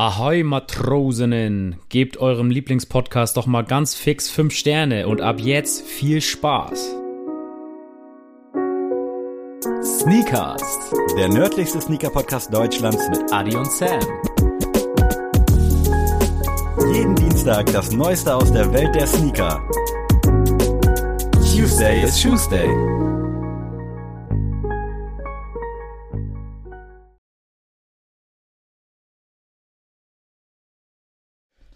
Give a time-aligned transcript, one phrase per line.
[0.00, 6.22] Ahoi Matrosinnen, gebt eurem Lieblingspodcast doch mal ganz fix 5 Sterne und ab jetzt viel
[6.22, 6.96] Spaß.
[9.82, 10.62] Sneakers,
[11.18, 14.00] Der nördlichste Sneaker-Podcast Deutschlands mit Adi und Sam.
[16.94, 19.60] jeden Dienstag das Neueste aus der Welt der Sneaker.
[21.54, 22.70] Tuesday is Tuesday.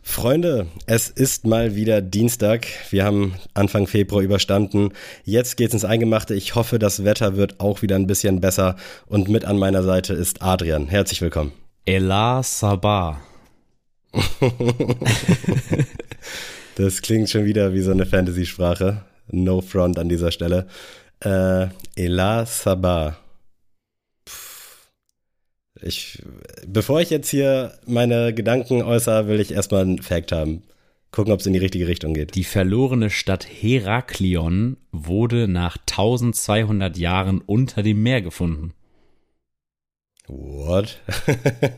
[0.07, 2.67] Freunde, es ist mal wieder Dienstag.
[2.91, 4.91] Wir haben Anfang Februar überstanden.
[5.25, 6.35] Jetzt geht's ins Eingemachte.
[6.35, 8.77] Ich hoffe, das Wetter wird auch wieder ein bisschen besser.
[9.07, 10.89] Und mit an meiner Seite ist Adrian.
[10.89, 11.53] Herzlich willkommen.
[11.87, 13.21] Ela Sabah.
[16.77, 19.03] Das klingt schon wieder wie so eine Fantasy-Sprache.
[19.31, 20.67] No front an dieser Stelle.
[21.21, 23.17] Äh, Ela Sabah.
[25.83, 26.23] Ich,
[26.67, 30.63] bevor ich jetzt hier meine Gedanken äußere, will ich erstmal einen Fact haben.
[31.11, 32.35] Gucken, ob es in die richtige Richtung geht.
[32.35, 38.73] Die verlorene Stadt Heraklion wurde nach 1200 Jahren unter dem Meer gefunden.
[40.27, 41.01] What?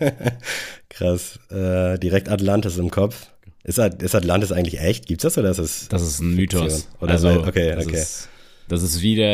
[0.89, 1.39] Krass.
[1.51, 3.31] Äh, direkt Atlantis im Kopf.
[3.65, 5.07] Ist, ist Atlantis eigentlich echt?
[5.07, 5.89] Gibt's das oder ist es?
[5.89, 6.89] Das ist ein Mythos.
[7.01, 7.97] Oder also, okay, okay.
[7.97, 8.29] Ist,
[8.69, 9.25] das ist wieder,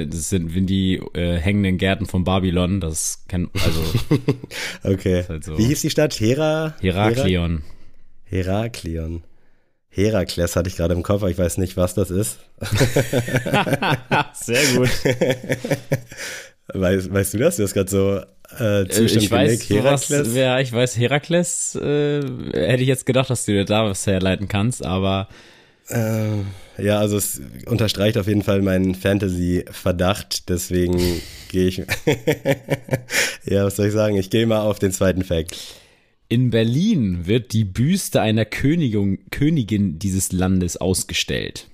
[0.00, 2.80] äh, das sind wie die äh, hängenden Gärten von Babylon.
[2.80, 3.82] Das kennt, also
[4.84, 5.24] Okay.
[5.28, 5.56] halt so.
[5.58, 6.18] Wie hieß die Stadt?
[6.20, 6.74] Hera?
[6.80, 7.62] Heraklion.
[8.24, 9.22] Heraklion.
[9.90, 12.38] Herakles hatte ich gerade im Kopf, aber ich weiß nicht, was das ist.
[14.34, 14.90] Sehr gut.
[16.74, 17.56] Weißt, weißt du das?
[17.56, 18.20] Du hast gerade so
[18.62, 20.34] äh, Äh, Zustand ich weiß, Herakles?
[20.34, 24.48] wer, ich weiß, Herakles, äh, hätte ich jetzt gedacht, dass du dir da was herleiten
[24.48, 25.28] kannst, aber
[25.90, 26.42] Äh,
[26.82, 30.98] ja, also es unterstreicht auf jeden Fall meinen Fantasy-Verdacht, deswegen
[31.50, 31.78] gehe ich.
[33.44, 34.16] ja, was soll ich sagen?
[34.16, 35.56] Ich gehe mal auf den zweiten Fact.
[36.28, 41.66] in Berlin wird die Büste einer Königin, Königin dieses Landes ausgestellt.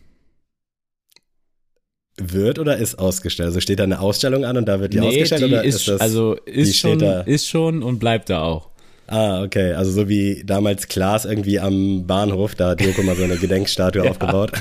[2.16, 3.48] Wird oder ist ausgestellt?
[3.48, 5.88] Also steht da eine Ausstellung an und da wird die ausgestellt die oder ist, ist
[5.88, 6.00] das?
[6.00, 7.20] also die ist steht schon, da?
[7.22, 8.70] ist schon und bleibt da auch.
[9.06, 9.72] Ah, okay.
[9.72, 14.02] Also so wie damals Klaas irgendwie am Bahnhof, da hat Joko mal so eine Gedenkstatue
[14.10, 14.52] aufgebaut.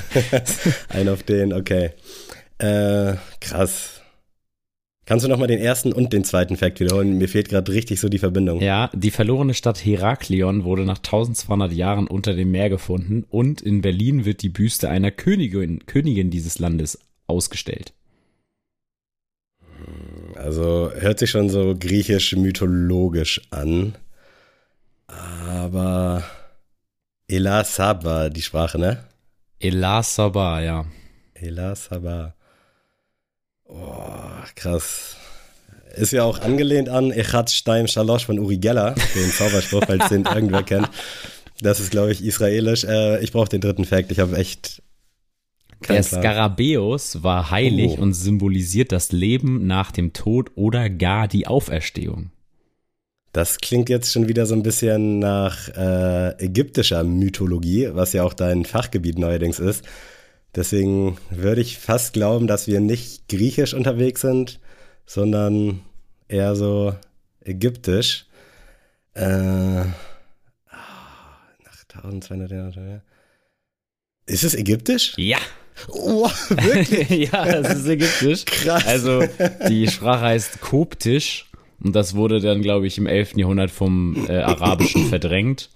[0.88, 1.90] Ein auf den, okay.
[2.58, 4.00] Äh, krass.
[5.06, 7.18] Kannst du noch mal den ersten und den zweiten Fact wiederholen?
[7.18, 8.60] Mir fehlt gerade richtig so die Verbindung.
[8.62, 13.82] Ja, die verlorene Stadt Heraklion wurde nach 1200 Jahren unter dem Meer gefunden und in
[13.82, 17.92] Berlin wird die Büste einer Königin, Königin dieses Landes ausgestellt.
[20.36, 23.94] Also hört sich schon so griechisch-mythologisch an.
[25.48, 26.22] Aber
[27.28, 29.04] Ela Saba, die Sprache, ne?
[29.60, 30.84] Ela Sabah, ja.
[31.34, 32.34] Ela Saba.
[33.64, 33.80] Oh,
[34.54, 35.16] krass.
[35.96, 40.24] Ist ja auch angelehnt an Echat Stein Shalosh von Uri Geller, den Zauberspruch, falls den
[40.24, 40.90] irgendwer kennt.
[41.60, 42.84] Das ist, glaube ich, israelisch.
[42.84, 44.10] Äh, ich brauche den dritten Fact.
[44.10, 44.82] Ich habe echt
[45.88, 46.02] Der.
[46.02, 48.02] Skarabäus war heilig Oh.
[48.02, 52.30] und symbolisiert das Leben nach dem Tod oder gar die Auferstehung.
[53.34, 58.32] Das klingt jetzt schon wieder so ein bisschen nach äh, ägyptischer Mythologie, was ja auch
[58.32, 59.84] dein Fachgebiet neuerdings ist.
[60.54, 64.60] Deswegen würde ich fast glauben, dass wir nicht griechisch unterwegs sind,
[65.04, 65.80] sondern
[66.28, 66.94] eher so
[67.44, 68.26] ägyptisch.
[69.14, 69.94] Äh, nach
[71.92, 73.02] 1200 Jahren.
[74.26, 75.14] Ist es ägyptisch?
[75.16, 75.38] Ja.
[75.88, 77.08] Oh, wirklich?
[77.32, 78.44] ja, das ist ägyptisch.
[78.44, 78.86] Krass.
[78.86, 79.24] Also
[79.68, 81.46] die Sprache heißt Koptisch
[81.84, 83.36] und das wurde dann, glaube ich, im 11.
[83.36, 85.70] Jahrhundert vom äh, Arabischen verdrängt.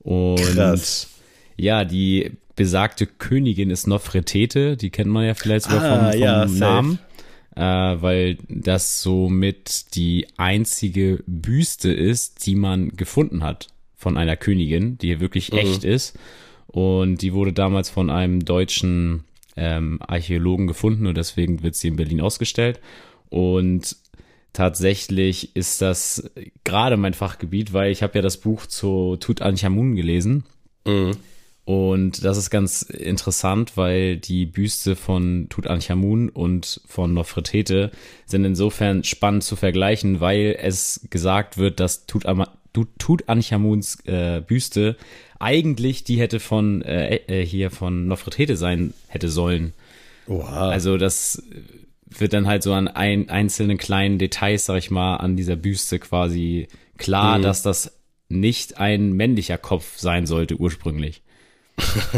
[0.00, 1.08] Und Krass.
[1.56, 6.20] ja, die besagte Königin ist Nofretete, die kennt man ja vielleicht sogar Ah, vom, vom
[6.20, 6.44] ja.
[6.46, 6.98] Namen.
[7.56, 7.62] Äh,
[8.02, 15.18] weil das somit die einzige Büste ist, die man gefunden hat von einer Königin, die
[15.20, 15.58] wirklich Mhm.
[15.58, 16.16] echt ist.
[16.68, 19.24] Und die wurde damals von einem deutschen
[19.56, 22.78] ähm, Archäologen gefunden und deswegen wird sie in Berlin ausgestellt.
[23.28, 23.96] Und
[24.52, 26.30] tatsächlich ist das
[26.64, 30.44] gerade mein Fachgebiet, weil ich habe ja das Buch zu Tutanchamun gelesen.
[30.86, 31.12] Mhm.
[31.64, 37.90] Und das ist ganz interessant, weil die Büste von Tutanchamun und von Nofretete
[38.24, 44.96] sind insofern spannend zu vergleichen, weil es gesagt wird, dass Tutama- Tut- Tutanchamuns äh, Büste
[45.38, 49.74] eigentlich die hätte von äh, äh, hier von Nofretete sein hätte sollen.
[50.26, 50.70] Oha.
[50.70, 51.42] Also das
[52.10, 55.98] wird dann halt so an ein, einzelnen kleinen Details, sag ich mal, an dieser Büste
[55.98, 61.22] quasi klar, dass das nicht ein männlicher Kopf sein sollte ursprünglich.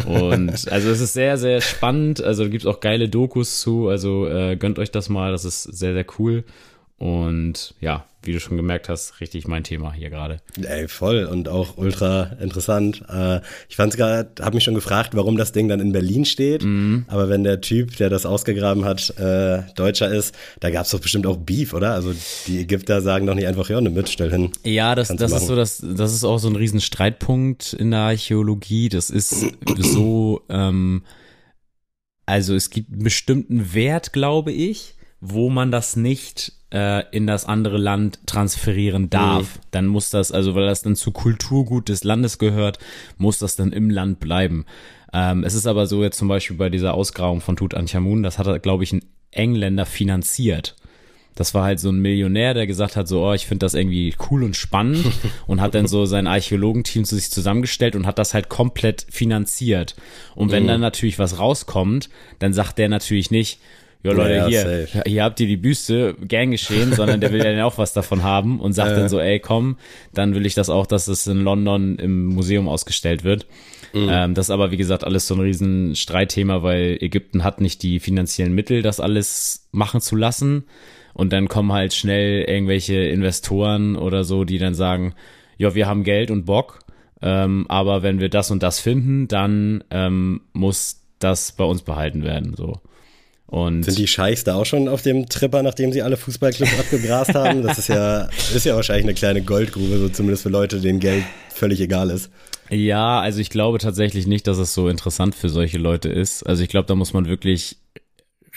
[0.07, 2.23] Und also es ist sehr, sehr spannend.
[2.23, 3.89] Also gibt es auch geile Dokus zu.
[3.89, 6.45] Also äh, gönnt euch das mal, das ist sehr, sehr cool.
[6.99, 10.39] Und ja, wie du schon gemerkt hast, richtig mein Thema hier gerade.
[10.63, 13.03] Ey, voll und auch ultra interessant.
[13.09, 16.63] Äh, ich fand's gerade, habe mich schon gefragt, warum das Ding dann in Berlin steht.
[16.63, 17.05] Mhm.
[17.09, 21.27] Aber wenn der Typ, der das ausgegraben hat, äh, Deutscher ist, da gab's doch bestimmt
[21.27, 21.95] auch Beef, oder?
[21.95, 22.15] Also
[22.47, 24.53] die Ägypter sagen doch nicht einfach, ja, ne mit, stell hin.
[24.65, 28.01] Ja, das, das ist so, das, das ist auch so ein riesen Streitpunkt in der
[28.01, 28.91] Archäologie.
[28.91, 29.47] Das ist
[29.79, 31.05] so, ähm,
[32.27, 37.45] also es gibt einen bestimmten Wert, glaube ich, wo man das nicht äh, in das
[37.45, 39.57] andere Land transferieren darf.
[39.57, 39.61] Mhm.
[39.71, 42.79] Dann muss das, also weil das dann zu Kulturgut des Landes gehört,
[43.19, 44.65] muss das dann im Land bleiben.
[45.13, 48.63] Ähm, es ist aber so jetzt zum Beispiel bei dieser Ausgrabung von Tutanchamun, das hat,
[48.63, 50.77] glaube ich, ein Engländer finanziert.
[51.37, 54.15] Das war halt so ein Millionär, der gesagt hat, so, oh, ich finde das irgendwie
[54.31, 55.07] cool und spannend
[55.47, 59.95] und hat dann so sein Archäologenteam zu sich zusammengestellt und hat das halt komplett finanziert.
[60.35, 60.69] Und wenn mhm.
[60.69, 63.61] dann natürlich was rauskommt, dann sagt der natürlich nicht,
[64.03, 65.03] ja Leute, ja, hier, safe.
[65.07, 68.23] hier habt ihr die Büste, gern geschehen, sondern der will ja dann auch was davon
[68.23, 68.97] haben und sagt äh.
[68.97, 69.77] dann so, ey, komm,
[70.15, 73.47] dann will ich das auch, dass es in London im Museum ausgestellt wird.
[73.93, 74.09] Mhm.
[74.11, 77.83] Ähm, das ist aber, wie gesagt, alles so ein riesen Streitthema, weil Ägypten hat nicht
[77.83, 80.65] die finanziellen Mittel, das alles machen zu lassen.
[81.13, 85.15] Und dann kommen halt schnell irgendwelche Investoren oder so, die dann sagen,
[85.59, 86.79] ja, wir haben Geld und Bock,
[87.21, 92.25] ähm, aber wenn wir das und das finden, dann ähm, muss das bei uns behalten
[92.25, 92.55] werden.
[92.57, 92.81] So.
[93.51, 97.35] Und Sind die Scheichs da auch schon auf dem Tripper, nachdem sie alle Fußballclubs abgegrast
[97.35, 97.63] haben?
[97.63, 101.25] Das ist ja, ist ja wahrscheinlich eine kleine Goldgrube, so zumindest für Leute, denen Geld
[101.53, 102.31] völlig egal ist.
[102.71, 106.45] Ja, also ich glaube tatsächlich nicht, dass es so interessant für solche Leute ist.
[106.45, 107.79] Also ich glaube, da muss man wirklich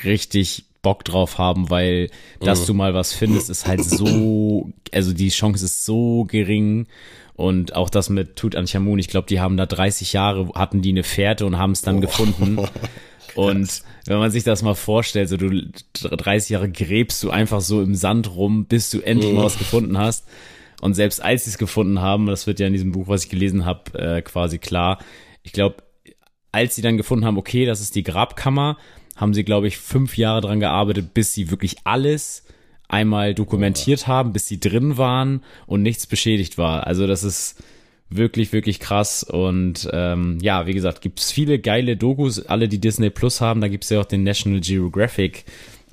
[0.03, 2.65] richtig Bock drauf haben, weil dass mhm.
[2.67, 6.85] du mal was findest, ist halt so, also die Chance ist so gering.
[7.35, 11.01] Und auch das mit Tutanchamun, ich glaube, die haben da 30 Jahre, hatten die eine
[11.01, 12.01] Fährte und haben es dann oh.
[12.01, 12.59] gefunden.
[13.35, 15.49] Und wenn man sich das mal vorstellt, so du
[15.93, 19.97] 30 Jahre gräbst du einfach so im Sand rum, bis du endlich mal was gefunden
[19.97, 20.25] hast.
[20.81, 23.29] Und selbst als sie es gefunden haben, das wird ja in diesem Buch, was ich
[23.29, 24.99] gelesen habe, äh, quasi klar.
[25.41, 25.77] Ich glaube,
[26.51, 28.77] als sie dann gefunden haben, okay, das ist die Grabkammer,
[29.15, 32.45] haben sie, glaube ich, fünf Jahre dran gearbeitet, bis sie wirklich alles
[32.89, 36.85] einmal dokumentiert haben, bis sie drin waren und nichts beschädigt war.
[36.85, 37.63] Also das ist
[38.15, 39.23] wirklich, wirklich krass.
[39.23, 43.61] Und ähm, ja, wie gesagt, gibt's viele geile Dokus, alle, die Disney Plus haben.
[43.61, 45.45] Da gibt's ja auch den National Geographic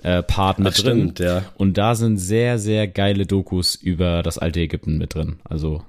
[0.02, 0.98] äh, Part mit Ach, drin.
[0.98, 1.44] Stimmt, ja.
[1.56, 5.40] Und da sind sehr, sehr geile Dokus über das alte Ägypten mit drin.
[5.44, 5.82] Also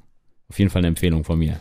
[0.50, 1.60] auf jeden Fall eine Empfehlung von mir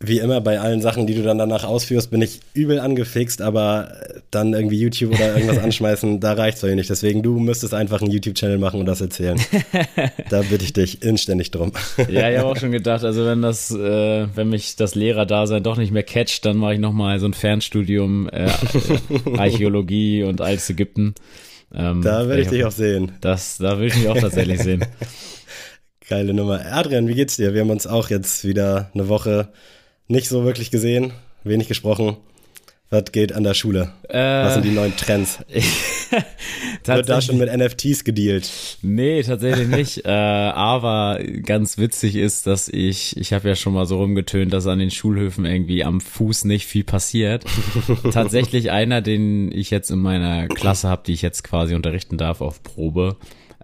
[0.00, 3.92] wie immer bei allen Sachen, die du dann danach ausführst, bin ich übel angefixt, aber
[4.30, 6.90] dann irgendwie YouTube oder irgendwas anschmeißen, da reicht's bei mir nicht.
[6.90, 9.40] Deswegen, du müsstest einfach einen YouTube-Channel machen und das erzählen.
[10.30, 11.72] da bitte ich dich inständig drum.
[12.08, 15.76] ja, ich habe auch schon gedacht, also wenn das, äh, wenn mich das Lehrerdasein doch
[15.76, 18.50] nicht mehr catcht, dann mache ich nochmal so ein Fernstudium äh,
[19.36, 21.14] Archäologie und Altes Ägypten.
[21.74, 23.12] Ähm, da werde ich dich auch sehen.
[23.20, 24.84] Das, da will ich mich auch tatsächlich sehen.
[26.08, 26.60] Geile Nummer.
[26.72, 27.52] Adrian, wie geht's dir?
[27.52, 29.48] Wir haben uns auch jetzt wieder eine Woche
[30.08, 31.12] nicht so wirklich gesehen,
[31.44, 32.16] wenig gesprochen.
[32.90, 33.92] Was geht an der Schule?
[34.08, 35.40] Äh, Was sind die neuen Trends?
[36.84, 38.50] Wird da schon mit NFTs gedealt?
[38.80, 39.98] Nee, tatsächlich nicht.
[40.06, 44.66] äh, aber ganz witzig ist, dass ich, ich habe ja schon mal so rumgetönt, dass
[44.66, 47.44] an den Schulhöfen irgendwie am Fuß nicht viel passiert.
[48.10, 52.40] tatsächlich einer, den ich jetzt in meiner Klasse habe, die ich jetzt quasi unterrichten darf
[52.40, 53.16] auf Probe,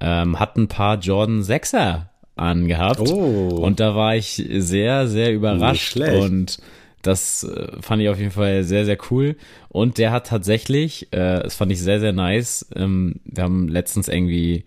[0.03, 3.01] ähm, hat ein paar Jordan 6er angehabt.
[3.01, 3.61] Oh.
[3.63, 5.97] Und da war ich sehr, sehr überrascht.
[5.97, 6.59] Und
[7.03, 9.37] das äh, fand ich auf jeden Fall sehr, sehr cool.
[9.69, 12.67] Und der hat tatsächlich, äh, das fand ich sehr, sehr nice.
[12.75, 14.65] Ähm, wir haben letztens irgendwie,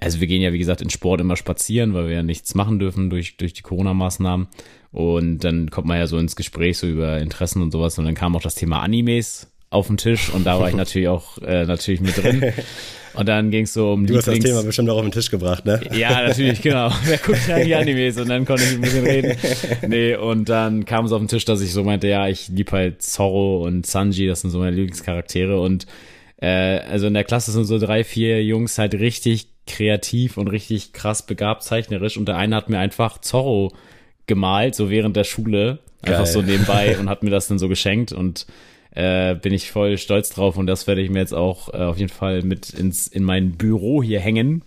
[0.00, 2.78] also wir gehen ja wie gesagt in Sport immer spazieren, weil wir ja nichts machen
[2.78, 4.48] dürfen durch, durch die Corona-Maßnahmen.
[4.92, 7.98] Und dann kommt man ja so ins Gespräch so über Interessen und sowas.
[7.98, 11.08] Und dann kam auch das Thema Animes auf den Tisch und da war ich natürlich
[11.08, 12.52] auch äh, natürlich mit drin.
[13.16, 15.12] Und dann ging es so um Du Lieblings hast das Thema bestimmt auch auf den
[15.12, 15.80] Tisch gebracht, ne?
[15.92, 16.90] Ja, natürlich, genau.
[17.04, 18.18] Wer guckt ja die Animes?
[18.18, 19.36] Und dann konnte ich ein bisschen reden.
[19.88, 22.72] Nee, und dann kam es auf den Tisch, dass ich so meinte, ja, ich liebe
[22.72, 25.60] halt Zorro und Sanji, das sind so meine Lieblingscharaktere.
[25.60, 25.86] Und
[26.40, 30.92] äh, also in der Klasse sind so drei, vier Jungs halt richtig kreativ und richtig
[30.92, 32.16] krass begabt zeichnerisch.
[32.16, 33.72] Und der eine hat mir einfach Zorro
[34.26, 35.78] gemalt, so während der Schule.
[36.02, 36.32] Einfach Geil.
[36.32, 38.12] so nebenbei und hat mir das dann so geschenkt.
[38.12, 38.46] Und
[38.96, 41.98] äh, bin ich voll stolz drauf und das werde ich mir jetzt auch äh, auf
[41.98, 44.62] jeden Fall mit ins, in mein Büro hier hängen.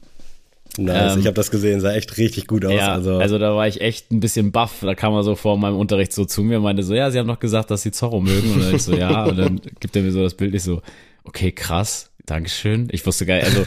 [0.78, 2.74] Nice, ähm, ich habe das gesehen, sah echt richtig gut aus.
[2.74, 3.18] Ja, also.
[3.18, 4.78] also da war ich echt ein bisschen baff.
[4.82, 7.18] Da kam er so vor meinem Unterricht so zu mir und meinte so, ja, sie
[7.18, 8.54] haben noch gesagt, dass sie Zorro mögen.
[8.54, 10.84] Und dann ich so, ja, und dann gibt er mir so das Bild, ich so,
[11.24, 12.88] okay, krass, Dankeschön.
[12.92, 13.66] Ich wusste geil, also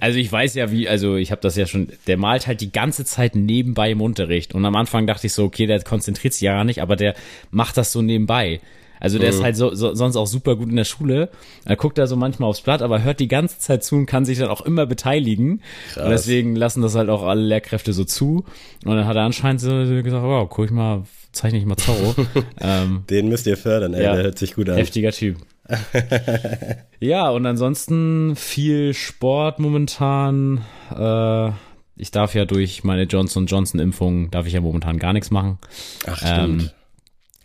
[0.00, 2.72] also ich weiß ja wie, also ich habe das ja schon, der malt halt die
[2.72, 6.42] ganze Zeit nebenbei im Unterricht und am Anfang dachte ich so, okay, der konzentriert sich
[6.42, 7.14] ja gar nicht, aber der
[7.50, 8.60] macht das so nebenbei.
[9.00, 9.36] Also der Mhm.
[9.38, 11.28] ist halt so, so, sonst auch super gut in der Schule.
[11.64, 14.24] Er guckt da so manchmal aufs Blatt, aber hört die ganze Zeit zu und kann
[14.24, 15.62] sich dann auch immer beteiligen.
[15.96, 18.44] Und deswegen lassen das halt auch alle Lehrkräfte so zu.
[18.84, 21.02] Und dann hat er anscheinend so gesagt, wow, guck ich mal,
[21.32, 22.14] zeichne ich mal Zorro.
[22.60, 24.14] ähm, Den müsst ihr fördern, ey, Ja.
[24.14, 24.76] der hört sich gut an.
[24.76, 25.36] Heftiger Typ.
[27.00, 30.62] ja, und ansonsten viel Sport momentan.
[30.96, 31.50] Äh,
[31.96, 35.58] ich darf ja durch meine Johnson Johnson Impfung darf ich ja momentan gar nichts machen.
[36.06, 36.62] Ach, stimmt.
[36.62, 36.70] Ähm,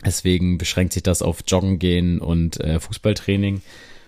[0.04, 3.62] deswegen beschränkt sich das auf Joggen gehen und äh, Fußballtraining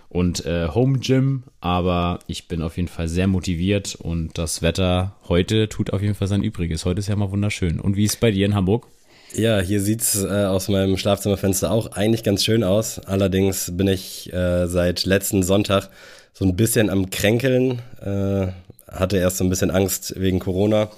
[0.09, 1.43] und äh, Home Gym.
[1.61, 6.15] Aber ich bin auf jeden Fall sehr motiviert und das Wetter heute tut auf jeden
[6.15, 6.85] Fall sein Übriges.
[6.85, 7.79] Heute ist ja mal wunderschön.
[7.79, 8.87] Und wie ist es bei dir in Hamburg?
[9.33, 12.99] Ja, hier sieht's äh, aus meinem Schlafzimmerfenster auch eigentlich ganz schön aus.
[12.99, 15.89] Allerdings bin ich äh, seit letzten Sonntag
[16.33, 17.81] so ein bisschen am Kränkeln.
[18.01, 18.47] Äh,
[18.89, 20.89] hatte erst so ein bisschen Angst wegen Corona.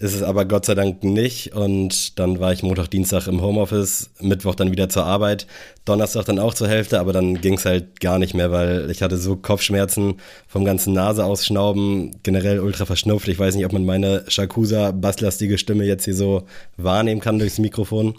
[0.00, 1.54] Ist es aber Gott sei Dank nicht.
[1.54, 5.46] Und dann war ich Montag, Dienstag im Homeoffice, Mittwoch dann wieder zur Arbeit,
[5.84, 9.18] Donnerstag dann auch zur Hälfte, aber dann ging's halt gar nicht mehr, weil ich hatte
[9.18, 10.14] so Kopfschmerzen
[10.48, 13.28] vom ganzen Nase ausschnauben, generell ultra verschnupft.
[13.28, 16.44] Ich weiß nicht, ob man meine Shakusa basslastige Stimme jetzt hier so
[16.78, 18.14] wahrnehmen kann durchs Mikrofon.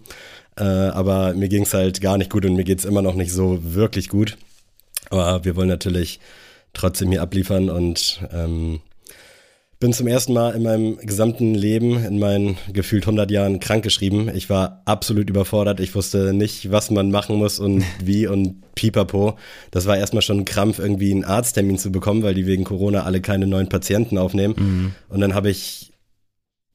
[0.57, 3.57] Äh, aber mir ging's halt gar nicht gut und mir geht's immer noch nicht so
[3.63, 4.37] wirklich gut.
[5.09, 6.19] Aber wir wollen natürlich
[6.73, 8.81] trotzdem hier abliefern und ähm,
[9.81, 14.33] bin zum ersten Mal in meinem gesamten Leben, in meinen gefühlt 100 Jahren krankgeschrieben.
[14.35, 15.79] Ich war absolut überfordert.
[15.79, 19.37] Ich wusste nicht, was man machen muss und wie und pipapo.
[19.71, 23.03] Das war erstmal schon ein Krampf, irgendwie einen Arzttermin zu bekommen, weil die wegen Corona
[23.03, 24.53] alle keine neuen Patienten aufnehmen.
[25.09, 25.91] Und dann habe ich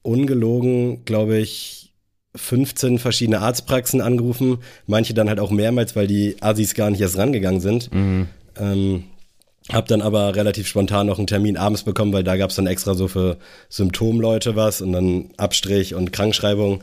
[0.03, 1.95] ungelogen, glaube ich,
[2.35, 4.59] 15 verschiedene Arztpraxen angerufen.
[4.87, 7.89] Manche dann halt auch mehrmals, weil die Assis gar nicht erst rangegangen sind.
[8.59, 9.05] Ähm,
[9.73, 12.95] hab dann aber relativ spontan noch einen Termin abends bekommen, weil da gab's dann extra
[12.95, 13.37] so für
[13.69, 16.83] Symptomleute was und dann Abstrich und Krankschreibung.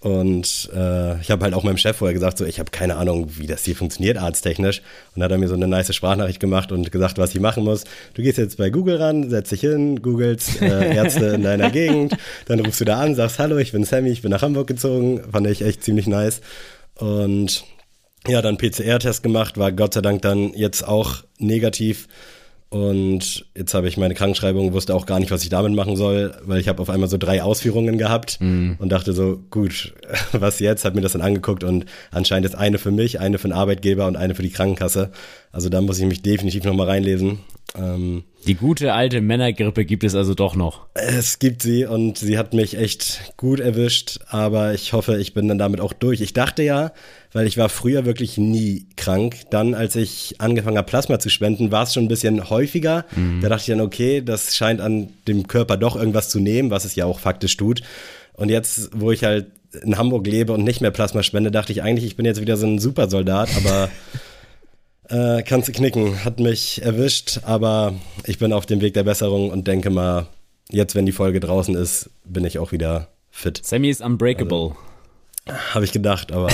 [0.00, 3.28] Und äh, ich habe halt auch meinem Chef vorher gesagt, so ich habe keine Ahnung,
[3.38, 4.80] wie das hier funktioniert arzttechnisch.
[5.14, 7.64] Und dann hat er mir so eine nice Sprachnachricht gemacht und gesagt, was ich machen
[7.64, 7.84] muss.
[8.14, 12.16] Du gehst jetzt bei Google ran, setzt dich hin, googelst äh, Ärzte in deiner Gegend,
[12.46, 15.22] dann rufst du da an, sagst, hallo, ich bin Sammy, ich bin nach Hamburg gezogen.
[15.32, 16.40] Fand ich echt ziemlich nice.
[16.96, 17.64] Und
[18.28, 22.08] ja, dann PCR-Test gemacht, war Gott sei Dank dann jetzt auch negativ.
[22.68, 26.34] Und jetzt habe ich meine Krankschreibung, wusste auch gar nicht, was ich damit machen soll,
[26.42, 28.38] weil ich habe auf einmal so drei Ausführungen gehabt
[28.80, 29.94] und dachte so, gut,
[30.32, 30.84] was jetzt?
[30.84, 34.06] Hab mir das dann angeguckt und anscheinend ist eine für mich, eine für den Arbeitgeber
[34.06, 35.10] und eine für die Krankenkasse.
[35.52, 37.38] Also da muss ich mich definitiv nochmal reinlesen.
[37.74, 40.86] Ähm, Die gute alte Männergrippe gibt es also doch noch.
[40.94, 45.48] es gibt sie und sie hat mich echt gut erwischt, aber ich hoffe, ich bin
[45.48, 46.20] dann damit auch durch.
[46.20, 46.92] Ich dachte ja,
[47.32, 49.36] weil ich war früher wirklich nie krank.
[49.50, 53.04] Dann, als ich angefangen habe, Plasma zu spenden, war es schon ein bisschen häufiger.
[53.42, 56.84] Da dachte ich dann, okay, das scheint an dem Körper doch irgendwas zu nehmen, was
[56.86, 57.82] es ja auch faktisch tut.
[58.32, 59.46] Und jetzt, wo ich halt
[59.82, 62.56] in Hamburg lebe und nicht mehr Plasma spende, dachte ich eigentlich, ich bin jetzt wieder
[62.56, 63.90] so ein Supersoldat, aber
[65.08, 67.94] äh, kannst du knicken, hat mich erwischt, aber
[68.24, 70.26] ich bin auf dem Weg der Besserung und denke mal,
[70.70, 73.60] jetzt, wenn die Folge draußen ist, bin ich auch wieder fit.
[73.64, 74.74] Sammy ist unbreakable.
[75.48, 76.48] Habe ich gedacht, aber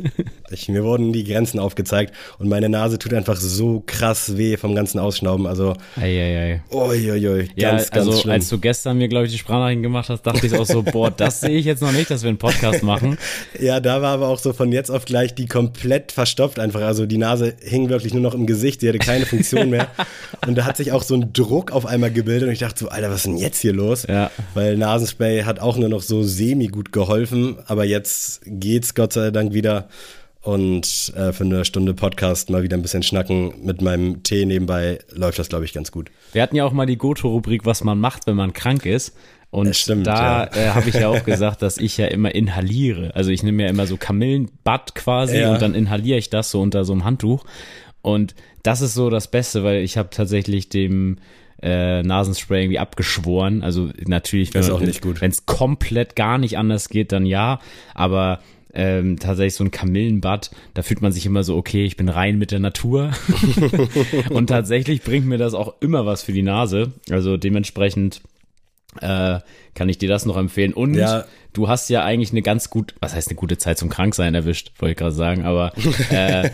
[0.50, 4.76] ich, mir wurden die Grenzen aufgezeigt und meine Nase tut einfach so krass weh vom
[4.76, 5.46] ganzen Ausschnauben.
[5.48, 6.62] Also, Eieiei.
[6.72, 8.32] uiuiui, Ja, ganz, ganz also schlimm.
[8.34, 11.10] als du gestern mir, glaube ich, die Sprachnachrichten gemacht hast, dachte ich auch so, boah,
[11.10, 13.18] das sehe ich jetzt noch nicht, dass wir einen Podcast machen.
[13.60, 16.80] Ja, da war aber auch so von jetzt auf gleich die komplett verstopft einfach.
[16.82, 19.88] Also die Nase hing wirklich nur noch im Gesicht, sie hatte keine Funktion mehr.
[20.46, 22.88] Und da hat sich auch so ein Druck auf einmal gebildet und ich dachte so,
[22.88, 24.06] Alter, was ist denn jetzt hier los?
[24.08, 24.30] Ja.
[24.54, 29.30] Weil Nasenspray hat auch nur noch so semi gut geholfen, aber jetzt geht's Gott sei
[29.30, 29.88] Dank wieder.
[30.40, 35.00] Und äh, für eine Stunde Podcast mal wieder ein bisschen schnacken mit meinem Tee nebenbei
[35.12, 36.10] läuft das, glaube ich, ganz gut.
[36.32, 39.14] Wir hatten ja auch mal die Goto-Rubrik, was man macht, wenn man krank ist.
[39.50, 40.56] Und stimmt, da ja.
[40.56, 43.14] äh, habe ich ja auch gesagt, dass ich ja immer inhaliere.
[43.14, 45.52] Also ich nehme ja immer so Kamillenbad quasi Ja.
[45.52, 47.44] und dann inhaliere ich das so unter so einem Handtuch.
[48.00, 51.18] Und das ist so das Beste, weil ich habe tatsächlich dem
[51.62, 53.62] äh, Nasenspray irgendwie abgeschworen.
[53.62, 57.60] Also natürlich, wenn es komplett gar nicht anders geht, dann ja.
[57.94, 58.40] Aber
[58.74, 62.38] ähm, tatsächlich so ein Kamillenbad, da fühlt man sich immer so, okay, ich bin rein
[62.38, 63.12] mit der Natur.
[64.30, 66.92] und tatsächlich bringt mir das auch immer was für die Nase.
[67.10, 68.20] Also dementsprechend
[69.00, 69.40] äh,
[69.74, 70.72] kann ich dir das noch empfehlen.
[70.72, 71.24] Und Ja.
[71.52, 74.72] du hast ja eigentlich eine ganz gut, was heißt eine gute Zeit zum Kranksein erwischt,
[74.78, 75.72] wollte ich gerade sagen, aber
[76.10, 76.50] äh,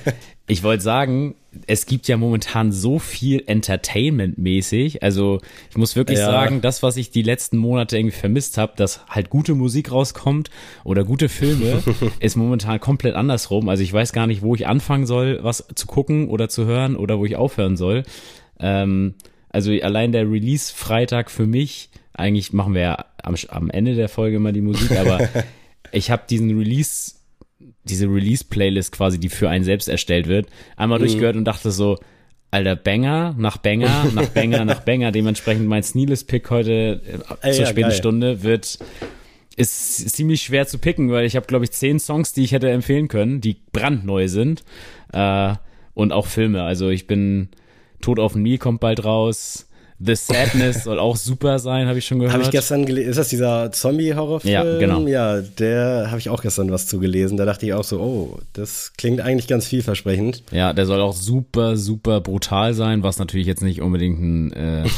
[0.47, 1.35] ich wollte sagen,
[1.67, 5.03] es gibt ja momentan so viel Entertainment-mäßig.
[5.03, 6.27] Also ich muss wirklich Ja.
[6.27, 10.51] sagen, das, was ich die letzten Monate irgendwie vermisst habe, dass halt gute Musik rauskommt
[10.85, 11.83] oder gute Filme,
[12.21, 13.69] ist momentan komplett andersrum.
[13.69, 16.97] Also ich weiß gar nicht, wo ich anfangen soll, was zu gucken oder zu hören
[16.97, 18.03] oder wo ich aufhören soll.
[18.61, 19.15] Ähm,
[19.49, 24.37] also allein der Release-Freitag für mich, eigentlich machen wir ja am, am Ende der Folge
[24.37, 25.29] immer die Musik, aber
[25.93, 27.13] ich habe diesen Release
[27.85, 31.05] diese Release-Playlist quasi, die für einen selbst erstellt wird, einmal mhm.
[31.05, 31.99] durchgehört und dachte so,
[32.51, 35.11] Alter, Banger nach Banger nach Banger nach Banger.
[35.11, 37.03] Dementsprechend mein Sneeless-Pick heute
[37.43, 37.97] äh, zur ja, späten geil.
[37.97, 38.79] Stunde wird
[39.57, 42.71] ist ziemlich schwer zu picken, weil ich habe, glaube ich, zehn Songs, die ich hätte
[42.71, 44.65] empfehlen können, die brandneu sind.
[45.13, 45.55] Äh,
[45.95, 46.63] und auch Filme.
[46.63, 47.49] Also ich bin
[48.01, 49.69] Tod auf dem Nil kommt bald raus.
[50.01, 52.33] The Sadness soll auch super sein, habe ich schon gehört.
[52.33, 53.11] Habe ich gestern gelesen.
[53.11, 54.53] Ist das dieser Zombie-Horrorfilm?
[54.53, 55.07] Ja, genau.
[55.07, 57.37] Ja, der habe ich auch gestern was zugelesen.
[57.37, 60.43] Da dachte ich auch so, oh, das klingt eigentlich ganz vielversprechend.
[60.51, 64.89] Ja, der soll auch super, super brutal sein, was natürlich jetzt nicht unbedingt ein äh,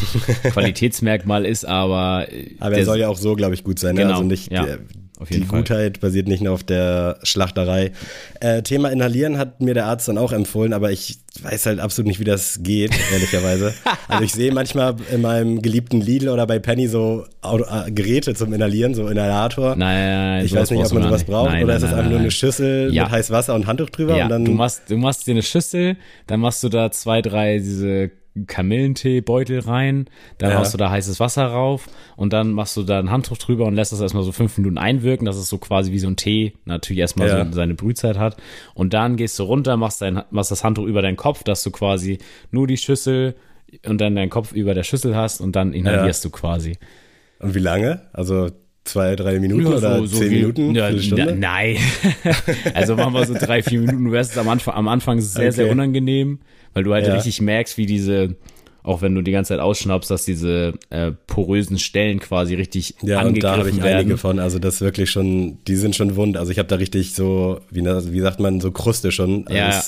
[0.51, 2.27] Qualitätsmerkmal ist, aber.
[2.59, 3.95] Aber er soll ja auch so, glaube ich, gut sein.
[3.95, 4.03] Ne?
[4.03, 4.17] Genau, ne?
[4.17, 4.65] Also nicht, ja.
[4.65, 4.79] Der,
[5.25, 5.59] die Fall.
[5.59, 7.93] Gutheit basiert nicht nur auf der Schlachterei.
[8.41, 12.09] Äh, Thema Inhalieren hat mir der Arzt dann auch empfohlen, aber ich weiß halt absolut
[12.09, 13.75] nicht, wie das geht, ehrlicherweise.
[14.09, 18.53] also ich sehe manchmal in meinem geliebten Lidl oder bei Penny so äh, Geräte zum
[18.53, 19.77] Inhalieren, so Inhalator.
[19.77, 21.93] Nein, nein, nein Ich weiß nicht, ob man sowas braucht nein, oder nein, ist das
[21.93, 23.05] einfach nur eine Schüssel ja.
[23.05, 24.45] mit heißem Wasser und Handtuch drüber ja, und dann.
[24.45, 25.97] Du machst, du machst dir eine Schüssel,
[26.27, 28.11] dann machst du da zwei, drei diese
[28.47, 30.07] Kamillentee-Beutel rein,
[30.39, 30.59] dann ja.
[30.59, 33.75] hast du da heißes Wasser rauf und dann machst du da ein Handtuch drüber und
[33.75, 36.55] lässt das erstmal so fünf Minuten einwirken, dass es so quasi wie so ein Tee
[36.65, 37.45] natürlich erstmal ja.
[37.45, 38.37] so seine Brühzeit hat.
[38.75, 41.71] Und dann gehst du runter, machst, dein, machst das Handtuch über deinen Kopf, dass du
[41.71, 42.19] quasi
[42.51, 43.37] nur die Schüssel
[43.87, 46.31] und dann deinen Kopf über der Schüssel hast und dann inhalierst ja.
[46.31, 46.77] du quasi.
[47.39, 48.03] Und wie lange?
[48.13, 48.51] Also
[48.85, 50.75] zwei, drei Minuten ja, oder so zehn wie, Minuten?
[50.75, 51.77] Ja, na, nein.
[52.75, 54.05] also machen wir so drei, vier Minuten.
[54.05, 55.51] Du wirst es am Anfang, am Anfang sehr, okay.
[55.51, 56.39] sehr unangenehm
[56.77, 57.15] weil du halt ja.
[57.15, 58.37] richtig merkst, wie diese,
[58.83, 63.21] auch wenn du die ganze Zeit ausschnappst, dass diese äh, porösen Stellen quasi richtig ja,
[63.21, 64.01] angegriffen und da habe ich werden.
[64.01, 67.15] einige von, also das wirklich schon, die sind schon wund, also ich habe da richtig
[67.15, 69.47] so, wie, wie sagt man, so Kruste schon.
[69.47, 69.83] Also ja.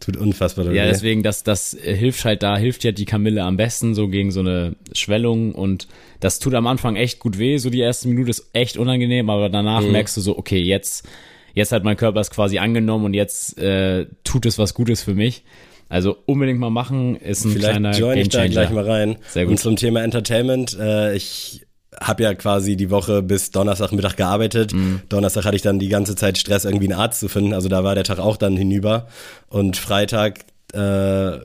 [0.00, 3.94] Tut unfassbar Ja, deswegen, das, das hilft halt da, hilft ja die Kamille am besten
[3.94, 5.86] so gegen so eine Schwellung und
[6.18, 9.50] das tut am Anfang echt gut weh, so die erste Minute ist echt unangenehm, aber
[9.50, 9.92] danach mhm.
[9.92, 11.06] merkst du so, okay, jetzt,
[11.54, 15.14] jetzt hat mein Körper es quasi angenommen und jetzt äh, tut es was Gutes für
[15.14, 15.44] mich.
[15.88, 19.16] Also unbedingt mal machen, ist ein Vielleicht kleiner join ich da gleich mal rein.
[19.28, 19.52] Sehr gut.
[19.52, 21.66] Und zum Thema Entertainment, äh, ich
[22.00, 24.74] habe ja quasi die Woche bis Donnerstagmittag gearbeitet.
[24.74, 25.00] Mhm.
[25.08, 27.54] Donnerstag hatte ich dann die ganze Zeit Stress, irgendwie einen Arzt zu finden.
[27.54, 29.08] Also da war der Tag auch dann hinüber.
[29.48, 30.40] Und Freitag,
[30.74, 31.38] äh,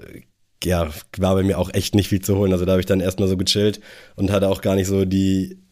[0.63, 2.51] ja, war bei mir auch echt nicht viel zu holen.
[2.51, 3.79] Also da habe ich dann erstmal so gechillt
[4.15, 5.62] und hatte auch gar nicht so die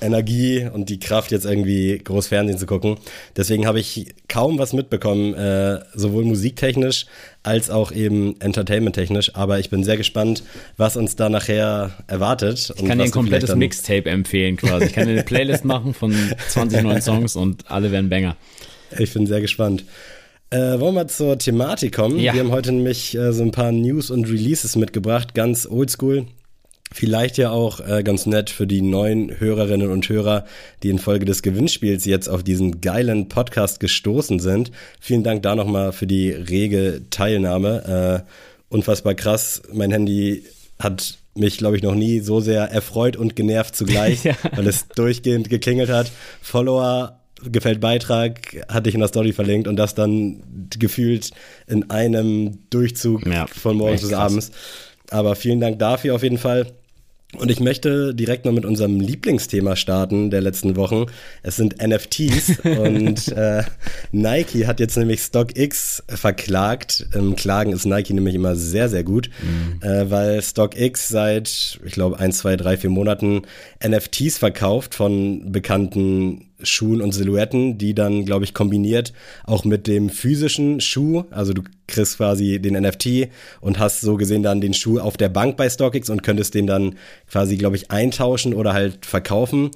[0.00, 2.96] Energie und die Kraft, jetzt irgendwie groß Fernsehen zu gucken.
[3.36, 7.06] Deswegen habe ich kaum was mitbekommen, äh, sowohl musiktechnisch
[7.42, 9.34] als auch eben entertainmenttechnisch.
[9.34, 10.42] Aber ich bin sehr gespannt,
[10.76, 12.72] was uns da nachher erwartet.
[12.76, 14.86] Ich kann dir ein komplettes Mixtape empfehlen quasi.
[14.86, 16.14] Ich kann dir eine Playlist machen von
[16.48, 18.36] 20 neuen Songs und alle werden Banger.
[18.98, 19.84] Ich bin sehr gespannt.
[20.50, 22.18] Äh, wollen wir zur Thematik kommen?
[22.18, 22.32] Ja.
[22.32, 26.26] Wir haben heute nämlich äh, so ein paar News und Releases mitgebracht, ganz oldschool.
[26.96, 30.44] Vielleicht ja auch äh, ganz nett für die neuen Hörerinnen und Hörer,
[30.84, 34.70] die infolge des Gewinnspiels jetzt auf diesen geilen Podcast gestoßen sind.
[35.00, 38.24] Vielen Dank da nochmal für die rege Teilnahme.
[38.24, 38.32] Äh,
[38.72, 39.62] unfassbar krass.
[39.72, 40.44] Mein Handy
[40.78, 44.36] hat mich, glaube ich, noch nie so sehr erfreut und genervt zugleich, ja.
[44.54, 46.12] weil es durchgehend geklingelt hat.
[46.42, 50.44] Follower gefällt Beitrag, hatte ich in der Story verlinkt und das dann
[50.78, 51.32] gefühlt
[51.66, 54.52] in einem Durchzug ja, von morgens bis abends.
[55.10, 56.72] Aber vielen Dank dafür auf jeden Fall.
[57.38, 61.06] Und ich möchte direkt mal mit unserem Lieblingsthema starten der letzten Wochen.
[61.42, 63.62] Es sind NFTs und äh,
[64.12, 67.06] Nike hat jetzt nämlich StockX verklagt.
[67.14, 69.82] Im Klagen ist Nike nämlich immer sehr, sehr gut, mhm.
[69.86, 73.42] äh, weil StockX seit, ich glaube, ein, zwei, drei, vier Monaten
[73.86, 79.12] NFTs verkauft von bekannten Schuhen und Silhouetten, die dann, glaube ich, kombiniert
[79.44, 83.28] auch mit dem physischen Schuh, also du kriegst quasi den NFT
[83.60, 86.66] und hast so gesehen dann den Schuh auf der Bank bei StockX und könntest den
[86.66, 86.96] dann
[87.30, 89.70] quasi, glaube ich, eintauschen oder halt verkaufen.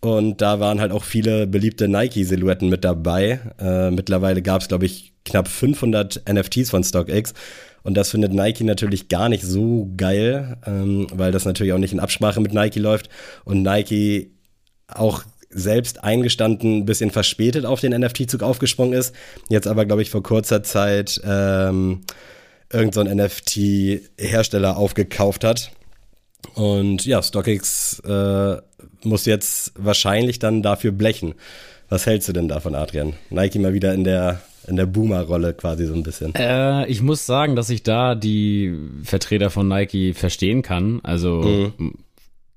[0.00, 3.40] Und da waren halt auch viele beliebte Nike-Silhouetten mit dabei.
[3.58, 7.34] Äh, mittlerweile gab es, glaube ich, knapp 500 NFTs von StockX.
[7.82, 11.92] Und das findet Nike natürlich gar nicht so geil, ähm, weil das natürlich auch nicht
[11.92, 13.08] in Absprache mit Nike läuft.
[13.44, 14.30] Und Nike
[14.86, 19.14] auch selbst eingestanden ein bisschen verspätet auf den NFT-Zug aufgesprungen ist.
[19.48, 22.00] Jetzt aber, glaube ich, vor kurzer Zeit ähm,
[22.72, 25.72] irgend so ein NFT-Hersteller aufgekauft hat.
[26.54, 28.56] Und ja, StockX äh,
[29.02, 31.34] muss jetzt wahrscheinlich dann dafür blechen.
[31.88, 33.14] Was hältst du denn davon, Adrian?
[33.30, 36.34] Nike mal wieder in der in der Boomer-Rolle quasi so ein bisschen.
[36.34, 41.00] Äh, ich muss sagen, dass ich da die Vertreter von Nike verstehen kann.
[41.02, 41.94] Also mhm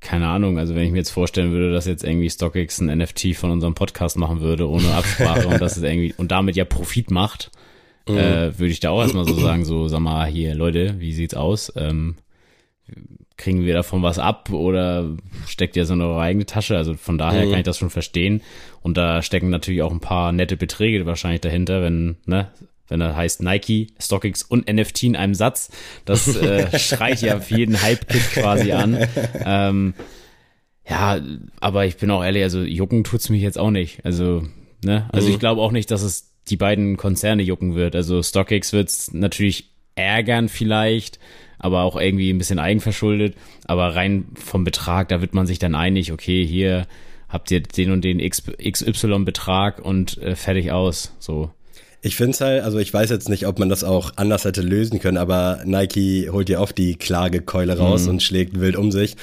[0.01, 3.35] keine Ahnung, also wenn ich mir jetzt vorstellen würde, dass jetzt irgendwie StockX ein NFT
[3.35, 7.11] von unserem Podcast machen würde, ohne Absprache und das ist irgendwie und damit ja Profit
[7.11, 7.51] macht,
[8.09, 8.17] mhm.
[8.17, 11.35] äh, würde ich da auch erstmal so sagen, so, sag mal, hier, Leute, wie sieht's
[11.35, 11.71] aus?
[11.75, 12.15] Ähm,
[13.37, 16.77] kriegen wir davon was ab oder steckt ihr so in eure eigene Tasche?
[16.77, 17.51] Also von daher mhm.
[17.51, 18.41] kann ich das schon verstehen.
[18.81, 22.51] Und da stecken natürlich auch ein paar nette Beträge wahrscheinlich dahinter, wenn, ne,
[22.91, 25.71] wenn er heißt Nike, StockX und NFT in einem Satz.
[26.05, 29.07] Das äh, schreit ja für jeden Hype-Kit quasi an.
[29.43, 29.93] Ähm,
[30.87, 31.21] ja,
[31.61, 34.05] aber ich bin auch ehrlich, also jucken tut's mich jetzt auch nicht.
[34.05, 34.43] Also,
[34.83, 35.33] ne, also mhm.
[35.33, 37.95] ich glaube auch nicht, dass es die beiden Konzerne jucken wird.
[37.95, 41.19] Also StockX wird's natürlich ärgern vielleicht,
[41.59, 43.35] aber auch irgendwie ein bisschen eigenverschuldet.
[43.65, 46.87] Aber rein vom Betrag, da wird man sich dann einig, okay, hier
[47.29, 51.15] habt ihr den und den XY-Betrag und äh, fertig aus.
[51.19, 51.51] So.
[52.03, 54.61] Ich finde es halt, also ich weiß jetzt nicht, ob man das auch anders hätte
[54.61, 58.09] lösen können, aber Nike holt ja oft die Klagekeule raus mhm.
[58.09, 59.15] und schlägt wild um sich.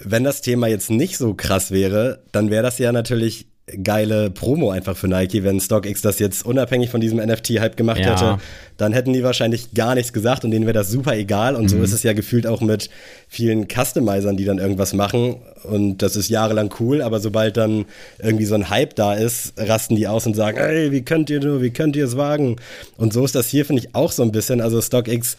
[0.00, 3.47] Wenn das Thema jetzt nicht so krass wäre, dann wäre das ja natürlich
[3.82, 5.44] geile Promo einfach für Nike.
[5.44, 8.12] Wenn StockX das jetzt unabhängig von diesem NFT-Hype gemacht ja.
[8.12, 8.42] hätte,
[8.76, 11.56] dann hätten die wahrscheinlich gar nichts gesagt und denen wäre das super egal.
[11.56, 11.68] Und mhm.
[11.68, 12.90] so ist es ja gefühlt auch mit
[13.28, 15.36] vielen Customizern, die dann irgendwas machen.
[15.64, 17.86] Und das ist jahrelang cool, aber sobald dann
[18.18, 21.40] irgendwie so ein Hype da ist, rasten die aus und sagen, ey, wie könnt ihr
[21.40, 22.56] nur, wie könnt ihr es wagen?
[22.96, 24.60] Und so ist das hier, finde ich, auch so ein bisschen.
[24.60, 25.36] Also StockX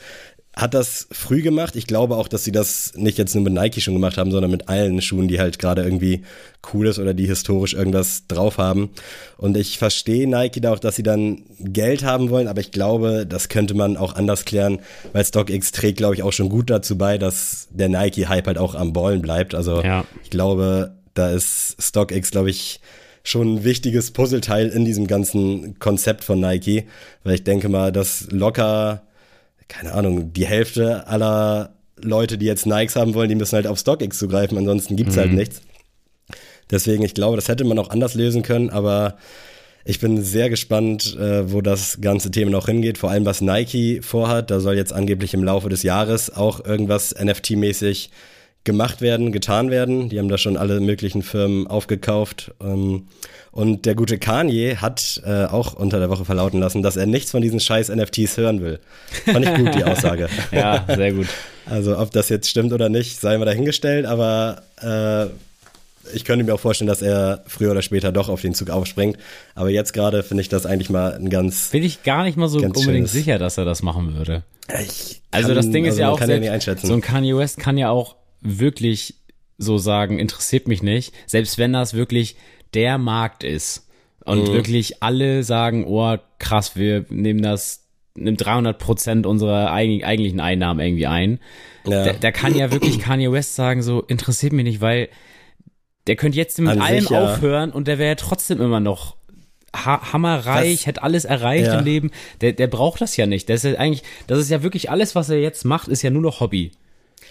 [0.59, 1.75] hat das früh gemacht.
[1.75, 4.51] Ich glaube auch, dass sie das nicht jetzt nur mit Nike schon gemacht haben, sondern
[4.51, 6.23] mit allen Schuhen, die halt gerade irgendwie
[6.73, 8.89] cool ist oder die historisch irgendwas drauf haben.
[9.37, 13.25] Und ich verstehe Nike da auch, dass sie dann Geld haben wollen, aber ich glaube,
[13.25, 14.79] das könnte man auch anders klären,
[15.13, 18.75] weil StockX trägt, glaube ich, auch schon gut dazu bei, dass der Nike-Hype halt auch
[18.75, 19.55] am Ballen bleibt.
[19.55, 20.05] Also ja.
[20.23, 22.81] ich glaube, da ist StockX, glaube ich,
[23.23, 26.85] schon ein wichtiges Puzzleteil in diesem ganzen Konzept von Nike,
[27.23, 29.03] weil ich denke mal, dass locker
[29.69, 33.79] keine Ahnung, die Hälfte aller Leute, die jetzt Nikes haben wollen, die müssen halt auf
[33.79, 35.37] StockX zugreifen, ansonsten gibt's halt mhm.
[35.37, 35.61] halt nichts.
[36.69, 39.17] Deswegen, ich glaube, das hätte man auch anders lösen können, aber
[39.85, 44.01] ich bin sehr gespannt, äh, wo das ganze Thema noch hingeht, vor allem was Nike
[44.03, 44.51] vorhat.
[44.51, 48.09] Da soll jetzt angeblich im Laufe des Jahres auch irgendwas NFT-mäßig
[48.65, 50.09] gemacht werden, getan werden.
[50.09, 52.51] Die haben da schon alle möglichen Firmen aufgekauft.
[52.61, 53.07] Ähm,
[53.51, 57.31] und der gute Kanye hat äh, auch unter der Woche verlauten lassen, dass er nichts
[57.31, 58.79] von diesen scheiß NFTs hören will.
[59.25, 60.29] Fand ich gut, die Aussage.
[60.51, 61.27] ja, sehr gut.
[61.65, 65.27] Also ob das jetzt stimmt oder nicht, sei mal dahingestellt, aber äh,
[66.13, 69.17] ich könnte mir auch vorstellen, dass er früher oder später doch auf den Zug aufspringt.
[69.55, 71.69] Aber jetzt gerade finde ich das eigentlich mal ein ganz.
[71.69, 73.11] Bin ich gar nicht mal so unbedingt schönes.
[73.11, 74.43] sicher, dass er das machen würde.
[74.83, 77.89] Ich also das Ding ist also ja auch, selbst, so ein Kanye West kann ja
[77.89, 79.15] auch wirklich
[79.57, 82.35] so sagen, interessiert mich nicht, selbst wenn das wirklich
[82.73, 83.87] der Markt ist
[84.25, 84.53] und mhm.
[84.53, 91.07] wirklich alle sagen, oh krass, wir nehmen das, nimmt 300 Prozent unserer eigentlichen Einnahmen irgendwie
[91.07, 91.39] ein.
[91.85, 92.05] Ja.
[92.05, 95.09] Da, da, kann ja wirklich Kanye West sagen, so interessiert mich nicht, weil
[96.07, 97.33] der könnte jetzt mit An allem sich, ja.
[97.33, 99.15] aufhören und der wäre ja trotzdem immer noch
[99.75, 101.79] ha hammerreich, hätte alles erreicht ja.
[101.79, 102.11] im Leben.
[102.41, 103.49] Der, der braucht das ja nicht.
[103.49, 106.21] Das ist eigentlich, das ist ja wirklich alles, was er jetzt macht, ist ja nur
[106.21, 106.71] noch Hobby.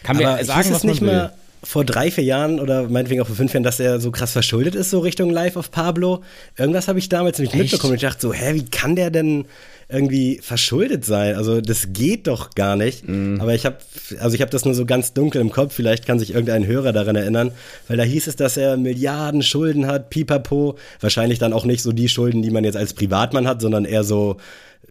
[0.02, 1.08] Kann mir sagen, was man nicht will.
[1.08, 4.32] Mal vor drei, vier Jahren oder meinetwegen auch vor fünf Jahren, dass er so krass
[4.32, 6.22] verschuldet ist, so Richtung Live of Pablo.
[6.56, 7.62] Irgendwas habe ich damals nicht Echt?
[7.62, 7.94] mitbekommen.
[7.94, 9.46] Ich dachte so, hä, wie kann der denn
[9.88, 11.34] irgendwie verschuldet sein?
[11.34, 13.08] Also das geht doch gar nicht.
[13.08, 13.40] Mm.
[13.40, 13.78] Aber ich habe,
[14.20, 15.74] also ich habe das nur so ganz dunkel im Kopf.
[15.74, 17.52] Vielleicht kann sich irgendein Hörer daran erinnern,
[17.88, 20.76] weil da hieß es, dass er Milliarden Schulden hat, pipapo.
[21.00, 24.04] Wahrscheinlich dann auch nicht so die Schulden, die man jetzt als Privatmann hat, sondern eher
[24.04, 24.36] so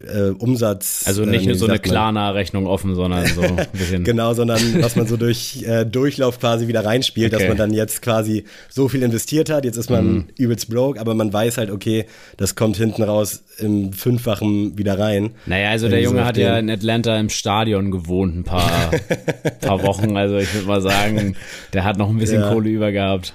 [0.01, 1.03] äh, Umsatz.
[1.07, 4.03] Also nicht äh, nur so eine Klarna-Rechnung offen, sondern so ein bisschen.
[4.03, 7.41] genau, sondern was man so durch äh, Durchlauf quasi wieder reinspielt, okay.
[7.41, 10.25] dass man dann jetzt quasi so viel investiert hat, jetzt ist man mhm.
[10.37, 12.05] übelst broke, aber man weiß halt, okay,
[12.37, 15.31] das kommt hinten raus im Fünffachen wieder rein.
[15.45, 18.91] Naja, also der Junge so hat ja in Atlanta im Stadion gewohnt, ein paar,
[19.61, 21.35] paar Wochen, also ich würde mal sagen,
[21.73, 22.49] der hat noch ein bisschen ja.
[22.49, 23.33] Kohle über gehabt.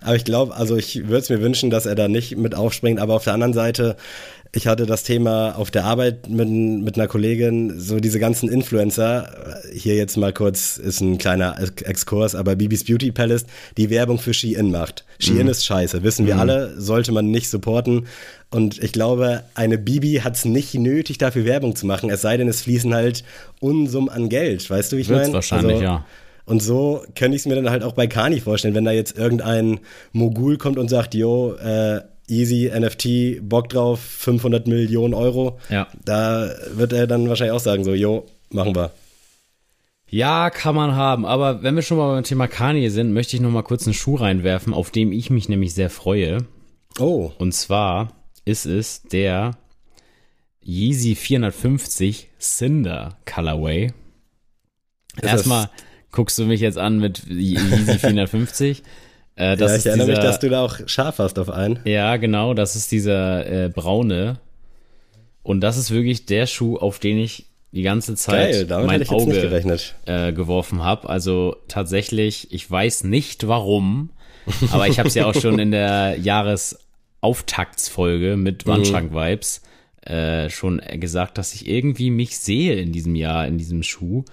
[0.00, 3.00] Aber ich glaube, also ich würde es mir wünschen, dass er da nicht mit aufspringt,
[3.00, 3.96] aber auf der anderen Seite
[4.54, 9.60] ich hatte das Thema auf der Arbeit mit, mit einer Kollegin, so diese ganzen Influencer,
[9.72, 14.32] hier jetzt mal kurz, ist ein kleiner Exkurs, aber Bibis Beauty Palace, die Werbung für
[14.32, 15.04] Shein macht.
[15.18, 15.48] Shein mhm.
[15.48, 16.40] ist scheiße, wissen wir mhm.
[16.40, 18.06] alle, sollte man nicht supporten.
[18.50, 22.36] Und ich glaube, eine Bibi hat es nicht nötig, dafür Werbung zu machen, es sei
[22.36, 23.24] denn, es fließen halt
[23.58, 24.70] Unsummen an Geld.
[24.70, 25.32] Weißt du, wie ich meine?
[25.32, 26.04] wahrscheinlich, also, ja.
[26.46, 29.18] Und so könnte ich es mir dann halt auch bei Kani vorstellen, wenn da jetzt
[29.18, 29.80] irgendein
[30.12, 35.58] Mogul kommt und sagt, jo, äh, easy NFT, Bock drauf, 500 Millionen Euro.
[35.70, 35.88] Ja.
[36.04, 38.92] Da wird er dann wahrscheinlich auch sagen, so, jo, machen wir.
[40.08, 41.26] Ja, kann man haben.
[41.26, 43.94] Aber wenn wir schon mal beim Thema Kanye sind, möchte ich noch mal kurz einen
[43.94, 46.38] Schuh reinwerfen, auf dem ich mich nämlich sehr freue.
[46.98, 47.32] Oh.
[47.38, 48.12] Und zwar
[48.44, 49.56] ist es der
[50.64, 53.92] Yeezy 450 Cinder Colorway.
[55.20, 55.68] Erstmal
[56.12, 58.82] guckst du mich jetzt an mit Yeezy 450.
[59.36, 61.80] Äh, ja, ich erinnere dieser, mich, dass du da auch scharf hast auf einen.
[61.84, 64.38] Ja, genau, das ist dieser äh, braune.
[65.42, 69.80] Und das ist wirklich der Schuh, auf den ich die ganze Zeit Geil, mein Auge
[70.06, 71.08] äh, geworfen habe.
[71.08, 74.10] Also tatsächlich, ich weiß nicht warum,
[74.70, 79.62] aber ich habe es ja auch schon in der Jahresauftaktsfolge mit Wandschrank-Vibes
[80.02, 84.24] äh, schon gesagt, dass ich irgendwie mich sehe in diesem Jahr, in diesem Schuh.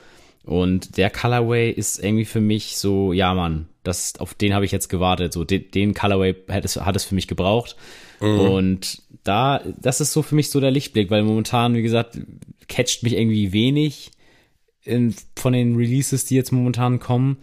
[0.43, 4.71] Und der Colorway ist irgendwie für mich so, ja Mann, das, auf den habe ich
[4.71, 5.33] jetzt gewartet.
[5.33, 7.75] So, den, den Colorway hat es, hat es für mich gebraucht.
[8.21, 12.19] Und da, das ist so für mich so der Lichtblick, weil momentan, wie gesagt,
[12.67, 14.11] catcht mich irgendwie wenig
[14.83, 17.37] in, von den Releases, die jetzt momentan kommen.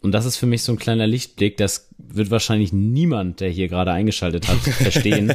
[0.00, 1.58] Und das ist für mich so ein kleiner Lichtblick.
[1.58, 5.34] Das wird wahrscheinlich niemand, der hier gerade eingeschaltet hat, verstehen.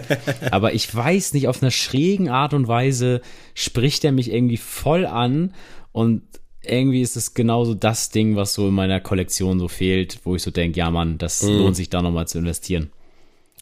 [0.52, 3.22] Aber ich weiß nicht, auf einer schrägen Art und Weise
[3.54, 5.54] spricht er mich irgendwie voll an.
[5.91, 6.24] Und
[6.69, 10.41] irgendwie ist es genauso das Ding, was so in meiner Kollektion so fehlt, wo ich
[10.43, 12.89] so denke, ja Mann, das lohnt sich da nochmal zu investieren.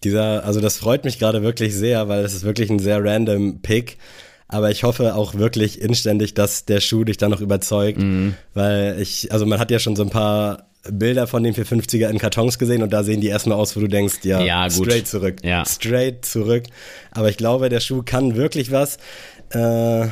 [0.04, 3.60] Dieser, also das freut mich gerade wirklich sehr, weil es ist wirklich ein sehr random
[3.62, 3.98] Pick.
[4.48, 8.00] Aber ich hoffe auch wirklich inständig, dass der Schuh dich dann noch überzeugt,
[8.54, 12.20] weil ich, also man hat ja schon so ein paar Bilder von den 450er in
[12.20, 14.86] Kartons gesehen und da sehen die erstmal aus, wo du denkst, ja, Ja, gut.
[14.86, 15.65] straight zurück, Ja.
[15.65, 16.65] straight zurück.
[17.10, 18.98] Aber ich glaube, der Schuh kann wirklich was.
[19.50, 20.08] Äh,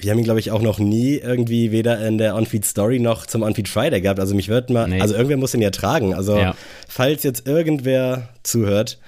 [0.00, 3.26] wir haben ihn, glaube ich, auch noch nie irgendwie weder in der On-Feed Story noch
[3.26, 4.18] zum On-Feed Friday gehabt.
[4.20, 5.00] Also mich wird mal, Nee.
[5.00, 6.14] also irgendwer muss ihn ja tragen.
[6.14, 6.54] Also Ja.
[6.88, 8.98] falls jetzt irgendwer zuhört,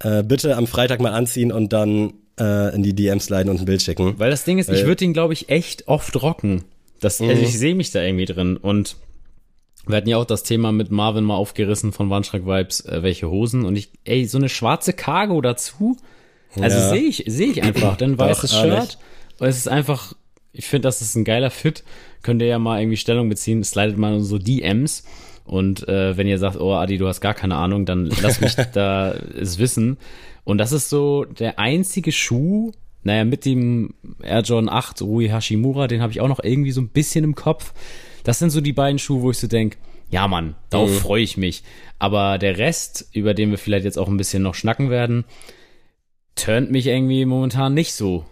[0.00, 3.64] äh, bitte am Freitag mal anziehen und dann äh, in die DMs leiten und ein
[3.64, 4.14] Bild schicken.
[4.18, 6.64] Weil das Ding ist, ich Weil- würde ihn, glaube ich, echt oft rocken.
[7.00, 8.58] Das, also ich sehe mich da irgendwie drin.
[8.58, 8.96] Und
[9.86, 13.64] wir hatten ja auch das Thema mit Marvin mal aufgerissen von Wandschrank-Vibes, äh, welche Hosen.
[13.64, 15.96] Und ich, ey, so eine schwarze Cargo dazu,
[16.60, 16.88] also Ja.
[16.90, 17.96] sehe ich, sehe ich einfach.
[17.96, 18.52] Dann weißes.
[18.52, 18.98] Shirt.
[19.38, 20.14] Und es ist einfach,
[20.56, 21.84] ich finde, das ist ein geiler Fit.
[22.22, 23.62] Könnt ihr ja mal irgendwie Stellung beziehen.
[23.64, 25.04] Slidet mal in so DMs.
[25.44, 28.54] Und äh, wenn ihr sagt, oh Adi, du hast gar keine Ahnung, dann lass mich
[28.72, 29.96] da es wissen.
[30.44, 32.72] Und das ist so der einzige Schuh,
[33.04, 36.80] naja, mit dem Air Jordan 8 Rui Hashimura, den habe ich auch noch irgendwie so
[36.80, 37.72] ein bisschen im Kopf.
[38.24, 39.76] Das sind so die beiden Schuhe, wo ich so denk,
[40.10, 40.94] ja Mann, darauf Mhm.
[40.96, 41.62] freue ich mich.
[42.00, 45.24] Aber der Rest, über den wir vielleicht jetzt auch ein bisschen noch schnacken werden,
[46.34, 48.24] turnt mich irgendwie momentan nicht so.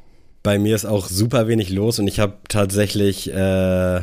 [0.45, 4.03] Bei mir ist auch super wenig los und ich habe tatsächlich äh,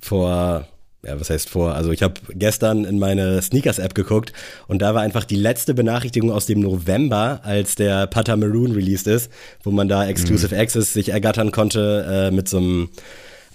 [0.00, 0.66] vor,
[1.04, 4.32] ja, was heißt vor, also ich habe gestern in meine Sneakers-App geguckt
[4.66, 9.06] und da war einfach die letzte Benachrichtigung aus dem November, als der Pata Maroon released
[9.06, 9.30] ist,
[9.62, 12.88] wo man da Exclusive Access sich ergattern konnte äh, mit so einem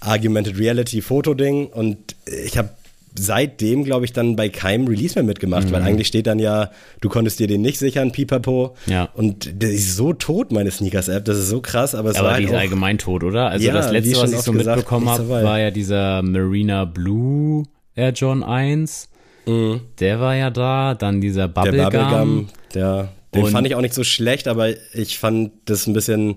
[0.00, 2.70] Argumented Reality Foto-Ding und ich habe
[3.18, 6.70] seitdem, glaube ich, dann bei keinem Release mehr mitgemacht, weil eigentlich steht dann ja,
[7.00, 8.74] du konntest dir den nicht sichern, pipapo.
[8.86, 9.08] Ja.
[9.14, 12.38] Und der ist so tot, meine Sneakers-App, das ist so krass, aber es Aber war
[12.38, 13.48] die halt ist auch, allgemein tot, oder?
[13.50, 17.64] Also Ja, das letzte, was ich so gesagt, mitbekommen habe, war ja dieser Marina Blue
[17.94, 19.08] Air John 1.
[19.46, 20.94] Der war ja da.
[20.94, 21.52] Dann dieser Mhm.
[21.54, 21.90] der Bubblegum.
[21.90, 25.92] Bubblegum, der, den Und- fand ich auch nicht so schlecht, aber ich fand das ein
[25.92, 26.36] bisschen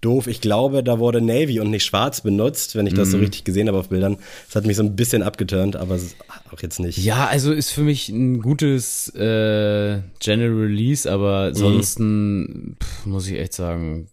[0.00, 0.26] doof.
[0.26, 3.12] Ich glaube, da wurde Navy und nicht schwarz benutzt, wenn ich das Mhm.
[3.12, 4.18] so richtig gesehen habe auf Bildern.
[4.46, 5.98] Das hat mich so ein bisschen abgeturnt, aber
[6.52, 6.98] auch jetzt nicht.
[6.98, 13.38] Ja, also ist für mich ein gutes äh, General Release, aber ansonsten pff, muss ich
[13.38, 14.08] echt sagen,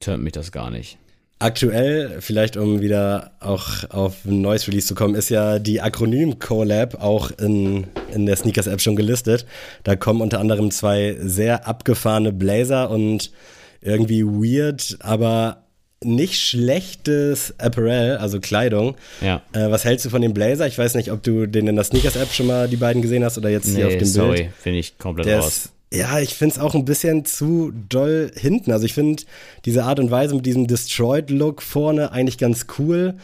[0.00, 0.98] turnt mich das gar nicht.
[1.40, 7.00] Aktuell, vielleicht um wieder auch auf ein neues Release zu kommen, ist ja die Akronym-Collab
[7.00, 9.46] auch in, in der Sneakers-App schon gelistet.
[9.84, 13.30] Da kommen unter anderem zwei sehr abgefahrene Blazer und
[13.80, 15.64] irgendwie weird, aber
[16.02, 18.94] nicht schlechtes Apparel, also Kleidung.
[19.20, 19.42] Ja.
[19.52, 20.66] Äh, was hältst du von dem Blazer?
[20.66, 23.36] Ich weiß nicht, ob du den in der Sneakers-App schon mal die beiden gesehen hast
[23.38, 24.50] oder jetzt hier auf Nee, dem sorry, Bild.
[24.60, 25.46] finde ich komplett Der raus.
[25.48, 28.70] ist, ja, ich finde es auch ein bisschen zu doll hinten.
[28.70, 29.22] Also ich finde
[29.64, 33.14] diese Art und Weise mit diesem Destroyed-Look vorne eigentlich ganz cool,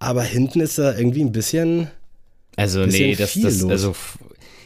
[0.00, 1.88] aber hinten ist er irgendwie ein bisschen.
[2.56, 3.70] Also bisschen nee, das, viel das los.
[3.70, 3.94] also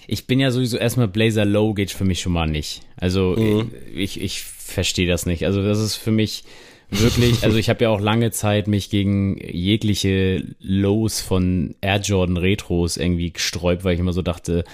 [0.06, 2.80] ich bin ja sowieso erstmal Blazer Low geht für mich schon mal nicht.
[2.96, 3.72] Also Mhm.
[3.94, 5.44] ich, ich verstehe das nicht.
[5.46, 6.44] Also das ist für mich
[6.90, 12.36] wirklich, also ich habe ja auch lange Zeit mich gegen jegliche Lows von Air Jordan
[12.36, 14.64] Retros irgendwie gesträubt, weil ich immer so dachte,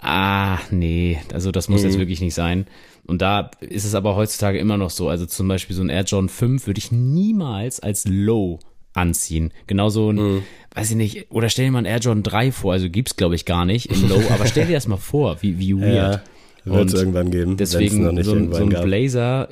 [0.00, 1.98] ah, nee, also das muss jetzt Mhm.
[2.00, 2.66] wirklich nicht sein.
[3.06, 5.08] Und da ist es aber heutzutage immer noch so.
[5.08, 8.58] Also zum Beispiel so ein Air Jordan 5 würde ich niemals als Low
[8.94, 9.52] anziehen.
[9.66, 10.42] Genauso ein, Mhm.
[10.74, 13.34] weiß ich nicht, oder stell dir mal ein Air Jordan 3 vor, also gibt's glaube
[13.34, 16.14] ich gar nicht im Low, aber stell dir das mal vor, wie, wie weird.
[16.16, 16.22] Ja,
[16.64, 17.56] wird es irgendwann geben.
[17.56, 18.84] Deswegen noch nicht so, so ein gab.
[18.84, 19.48] Blazer,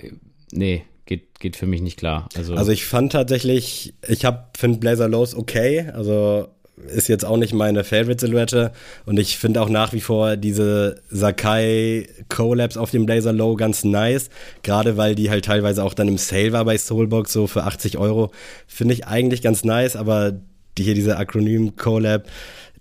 [0.53, 2.29] nee, geht, geht für mich nicht klar.
[2.37, 6.49] Also, Also ich fand tatsächlich, ich hab finde Blazer Lows okay, also
[6.87, 8.73] ist jetzt auch nicht meine Favorite-Silhouette
[9.05, 13.85] und ich finde auch nach wie vor diese Sakai Collabs auf dem Blazer Low ganz
[13.85, 14.31] nice,
[14.63, 17.99] gerade weil die halt teilweise auch dann im Sale war bei Soulbox so für 80
[17.99, 18.31] Euro,
[18.67, 20.33] finde ich eigentlich ganz nice, aber
[20.77, 22.29] die hier diese Akronym Collab,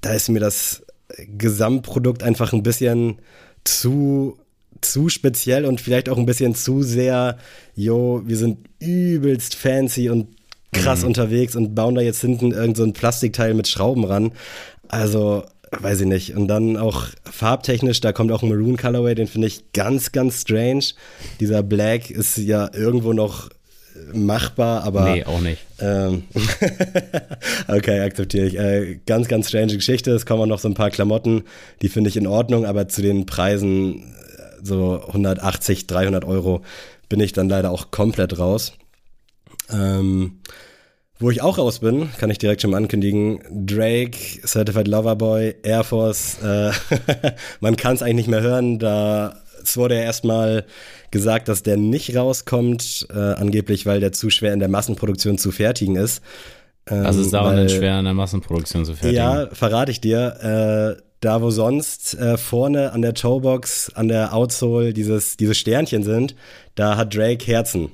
[0.01, 0.83] da ist mir das
[1.37, 3.19] Gesamtprodukt einfach ein bisschen
[3.63, 4.37] zu
[4.81, 7.37] zu speziell und vielleicht auch ein bisschen zu sehr,
[7.75, 10.27] yo, wir sind übelst fancy und
[10.71, 11.07] krass mhm.
[11.07, 14.31] unterwegs und bauen da jetzt hinten irgend so ein Plastikteil mit Schrauben ran.
[14.87, 16.35] Also, weiß ich nicht.
[16.35, 20.41] Und dann auch farbtechnisch, da kommt auch ein Maroon Colorway, den finde ich ganz, ganz
[20.41, 20.85] strange.
[21.39, 23.49] Dieser Black ist ja irgendwo noch
[24.13, 25.11] machbar, aber.
[25.11, 25.65] Nee, auch nicht.
[25.79, 26.23] Ähm,
[27.67, 28.57] okay, akzeptiere ich.
[28.57, 30.11] Äh, ganz, ganz strange Geschichte.
[30.11, 31.43] Es kommen auch noch so ein paar Klamotten,
[31.81, 34.05] die finde ich in Ordnung, aber zu den Preisen äh,
[34.63, 36.61] so 180, 300 Euro
[37.09, 38.73] bin ich dann leider auch komplett raus.
[39.71, 40.39] Ähm,
[41.19, 43.39] wo ich auch raus bin, kann ich direkt schon mal ankündigen.
[43.49, 46.37] Drake, Certified Lover Boy, Air Force.
[46.43, 46.71] Äh,
[47.59, 48.77] man kann es eigentlich nicht mehr hören.
[48.77, 50.65] Da es wurde ja erstmal
[51.11, 55.51] gesagt, dass der nicht rauskommt, äh, angeblich, weil der zu schwer in der Massenproduktion zu
[55.51, 56.21] fertigen ist.
[56.87, 59.15] Ähm, also ist auch nicht schwer in der Massenproduktion zu fertigen.
[59.15, 60.97] Ja, verrate ich dir.
[60.97, 66.03] Äh, da wo sonst äh, vorne an der Toebox, an der Outsole dieses, diese Sternchen
[66.03, 66.35] sind,
[66.75, 67.89] da hat Drake Herzen.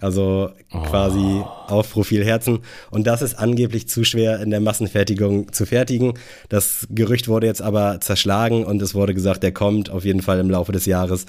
[0.00, 0.78] Also oh.
[0.82, 2.60] quasi auf Profil Herzen.
[2.90, 6.14] Und das ist angeblich zu schwer in der Massenfertigung zu fertigen.
[6.48, 10.38] Das Gerücht wurde jetzt aber zerschlagen und es wurde gesagt, der kommt auf jeden Fall
[10.38, 11.26] im Laufe des Jahres.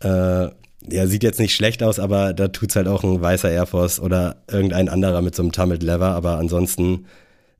[0.00, 0.48] Äh,
[0.88, 3.98] ja, sieht jetzt nicht schlecht aus, aber da tut's halt auch ein weißer Air Force
[3.98, 6.10] oder irgendein anderer mit so einem Tumbled Lever.
[6.10, 7.06] Aber ansonsten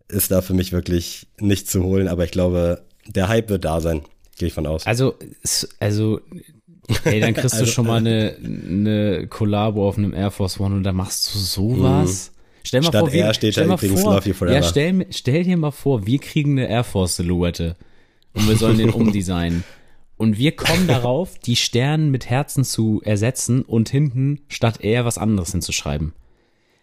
[0.09, 2.09] ist da für mich wirklich nichts zu holen.
[2.09, 4.03] Aber ich glaube, der Hype wird da sein.
[4.39, 4.87] Gehe ich von aus.
[4.87, 5.15] Also,
[5.81, 6.21] also
[7.05, 10.77] Ey, dann kriegst also, du schon mal eine, eine Kollabo auf einem Air Force One
[10.77, 12.31] und da machst du sowas.
[12.31, 12.37] Mhm.
[12.62, 14.57] Stell mal Statt vor, wir, steht stell da übrigens vor, Love You Forever.
[14.57, 17.77] Ja, stell, stell dir mal vor, wir kriegen eine Air Force Silhouette
[18.35, 19.64] und wir sollen den umdesignen.
[20.16, 25.18] Und wir kommen darauf, die Sterne mit Herzen zu ersetzen und hinten statt eher was
[25.18, 26.14] anderes hinzuschreiben.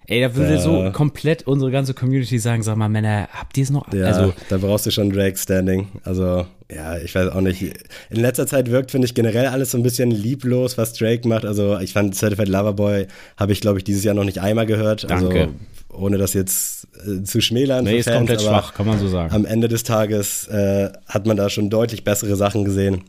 [0.05, 0.59] Ey, da würde ja.
[0.59, 3.91] so komplett unsere ganze Community sagen, sag mal, Männer, habt ihr es noch?
[3.93, 5.87] Ja, also, da brauchst du schon Drake Standing.
[6.03, 7.61] Also, ja, ich weiß auch nicht.
[8.09, 11.45] In letzter Zeit wirkt, finde ich, generell alles so ein bisschen lieblos, was Drake macht.
[11.45, 13.07] Also, ich fand Certified Loverboy
[13.37, 15.09] habe ich, glaube ich, dieses Jahr noch nicht einmal gehört.
[15.09, 15.41] Danke.
[15.41, 15.53] Also,
[15.93, 17.85] ohne das jetzt äh, zu schmälern.
[17.85, 19.33] Nee, ist Fans, komplett schwach, kann man so sagen.
[19.33, 23.03] Am Ende des Tages äh, hat man da schon deutlich bessere Sachen gesehen.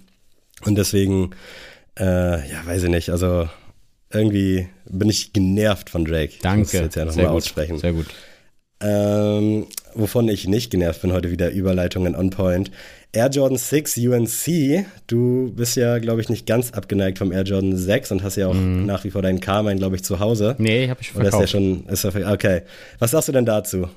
[0.64, 1.30] Und deswegen,
[1.98, 3.10] äh, ja, weiß ich nicht.
[3.10, 3.48] Also,
[4.12, 6.34] irgendwie bin ich genervt von Drake.
[6.42, 6.62] Danke.
[6.62, 7.78] Ich muss jetzt ja nochmal aussprechen.
[7.78, 8.06] Sehr gut.
[8.80, 12.70] Ähm, wovon ich nicht genervt bin, heute wieder Überleitungen on point.
[13.14, 14.86] Air Jordan 6 UNC.
[15.06, 18.48] Du bist ja, glaube ich, nicht ganz abgeneigt vom Air Jordan 6 und hast ja
[18.48, 18.86] auch mm.
[18.86, 20.56] nach wie vor deinen Carmine, glaube ich, zu Hause.
[20.58, 21.34] Nee, habe ich verkauft.
[21.34, 22.62] Oder ist ja schon, ist ja, okay.
[22.98, 23.88] Was sagst du denn dazu?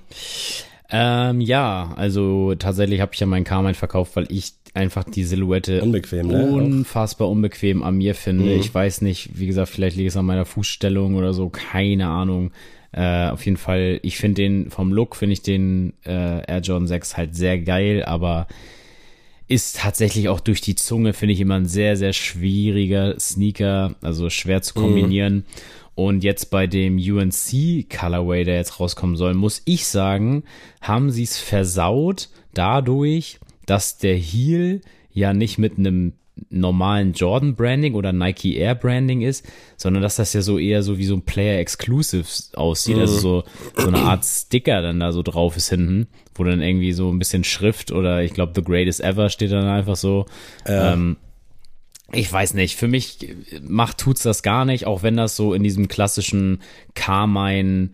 [0.90, 5.82] Ähm, ja, also tatsächlich habe ich ja meinen Carmine verkauft, weil ich einfach die Silhouette
[5.82, 6.46] unbequem, ne?
[6.46, 8.46] unfassbar unbequem an mir finde.
[8.46, 8.60] Mhm.
[8.60, 12.52] Ich weiß nicht, wie gesagt, vielleicht liegt es an meiner Fußstellung oder so, keine Ahnung.
[12.94, 16.88] Äh, auf jeden Fall, ich finde den vom Look, finde ich den äh, Air Jordan
[16.88, 18.48] 6 halt sehr geil, aber
[19.48, 24.30] ist tatsächlich auch durch die Zunge, finde ich immer ein sehr, sehr schwieriger Sneaker, also
[24.30, 25.36] schwer zu kombinieren.
[25.36, 25.44] Mhm.
[25.96, 30.44] Und jetzt bei dem UNC Colorway, der jetzt rauskommen soll, muss ich sagen,
[30.80, 34.82] haben sie es versaut dadurch, dass der Heel
[35.12, 36.14] ja nicht mit einem
[36.50, 39.46] normalen Jordan Branding oder Nike Air Branding ist,
[39.76, 43.02] sondern dass das ja so eher so wie so ein Player Exclusive aussieht, mhm.
[43.02, 43.44] also so,
[43.76, 47.20] so eine Art Sticker dann da so drauf ist hinten, wo dann irgendwie so ein
[47.20, 50.26] bisschen Schrift oder ich glaube The Greatest Ever steht dann einfach so.
[50.68, 50.94] Ja.
[50.94, 51.18] Ähm,
[52.14, 55.64] ich weiß nicht, für mich macht tut's das gar nicht, auch wenn das so in
[55.64, 56.62] diesem klassischen
[56.96, 57.90] Carmine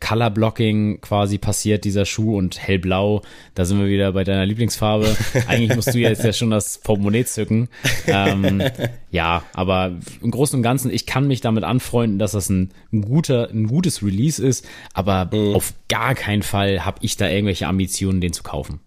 [0.00, 3.22] Color Blocking quasi passiert, dieser Schuh und hellblau,
[3.54, 5.16] da sind wir wieder bei deiner Lieblingsfarbe.
[5.46, 7.68] Eigentlich musst du jetzt ja schon das Portemonnaie zücken.
[8.06, 8.62] Ähm,
[9.10, 13.48] ja, aber im Großen und Ganzen, ich kann mich damit anfreunden, dass das ein, guter,
[13.50, 15.54] ein gutes Release ist, aber mhm.
[15.54, 18.80] auf gar keinen Fall habe ich da irgendwelche Ambitionen, den zu kaufen.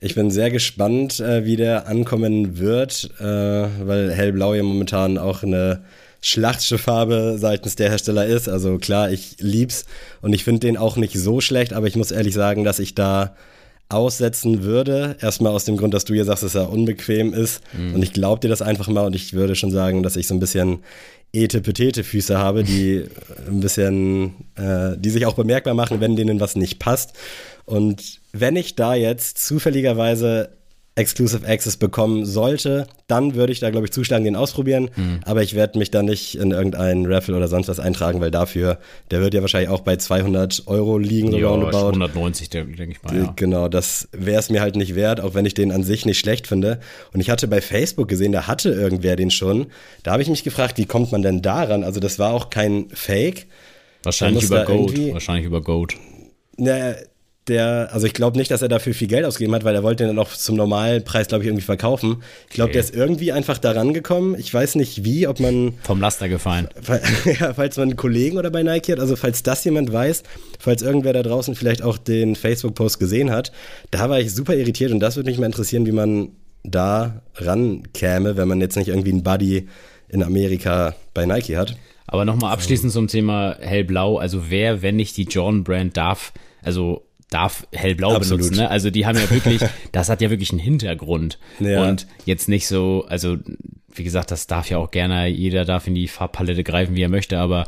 [0.00, 5.42] Ich bin sehr gespannt, äh, wie der ankommen wird, äh, weil hellblau ja momentan auch
[5.42, 5.84] eine
[6.24, 8.48] Schlachtschifffarbe seitens der Hersteller ist.
[8.48, 9.84] Also klar, ich lieb's
[10.22, 12.94] und ich finde den auch nicht so schlecht, aber ich muss ehrlich sagen, dass ich
[12.94, 13.36] da
[13.90, 15.18] aussetzen würde.
[15.20, 17.60] Erstmal aus dem Grund, dass du hier sagst, dass er unbequem ist.
[17.74, 17.96] Mhm.
[17.96, 20.34] Und ich glaube dir das einfach mal und ich würde schon sagen, dass ich so
[20.34, 20.78] ein bisschen
[21.34, 23.04] etepetete Füße habe, die
[23.46, 27.12] ein bisschen, äh, die sich auch bemerkbar machen, wenn denen was nicht passt.
[27.66, 30.48] Und wenn ich da jetzt zufälligerweise
[30.96, 34.90] Exclusive Access bekommen sollte, dann würde ich da, glaube ich, zuschlagen, den ausprobieren.
[34.94, 35.20] Mhm.
[35.24, 38.78] Aber ich werde mich da nicht in irgendeinen Raffle oder sonst was eintragen, weil dafür,
[39.10, 41.88] der wird ja wahrscheinlich auch bei 200 Euro liegen, so ja, roundabout.
[41.88, 43.16] 190, denke ich mal.
[43.16, 43.32] Ja.
[43.34, 46.20] Genau, das wäre es mir halt nicht wert, auch wenn ich den an sich nicht
[46.20, 46.78] schlecht finde.
[47.12, 49.66] Und ich hatte bei Facebook gesehen, da hatte irgendwer den schon.
[50.04, 51.82] Da habe ich mich gefragt, wie kommt man denn daran?
[51.82, 53.46] Also, das war auch kein Fake.
[54.04, 54.96] Wahrscheinlich über Goat.
[55.12, 55.94] Wahrscheinlich über Goat.
[56.56, 56.94] Na,
[57.48, 60.04] der, also ich glaube nicht, dass er dafür viel Geld ausgegeben hat, weil er wollte
[60.04, 62.22] den dann auch zum normalen Preis, glaube ich, irgendwie verkaufen.
[62.48, 62.72] Ich glaube, Okay.
[62.74, 64.34] der ist irgendwie einfach daran gekommen.
[64.38, 66.68] Ich weiß nicht wie, ob man, Vom Laster gefallen.
[66.82, 67.02] Fall-
[67.38, 70.22] ja, falls man einen Kollegen oder bei Nike hat, also falls das jemand weiß,
[70.58, 73.52] falls irgendwer da draußen vielleicht auch den Facebook-Post gesehen hat,
[73.90, 76.30] da war ich super irritiert und das würde mich mal interessieren, wie man
[76.62, 79.68] da rankäme, wenn man jetzt nicht irgendwie einen Buddy
[80.08, 81.76] in Amerika bei Nike hat.
[82.06, 84.18] Aber nochmal abschließend zum Thema hellblau.
[84.18, 86.32] Also wer, wenn nicht die Jordan Brand darf,
[86.62, 88.42] also darf hellblau Absolut.
[88.42, 88.62] benutzen.
[88.62, 88.70] Ne?
[88.70, 89.60] Also die haben ja wirklich,
[89.92, 91.38] das hat ja wirklich einen Hintergrund.
[91.60, 91.88] Ja.
[91.88, 93.36] Und jetzt nicht so, also
[93.94, 97.08] wie gesagt, das darf ja auch gerne, jeder darf in die Farbpalette greifen, wie er
[97.08, 97.66] möchte, aber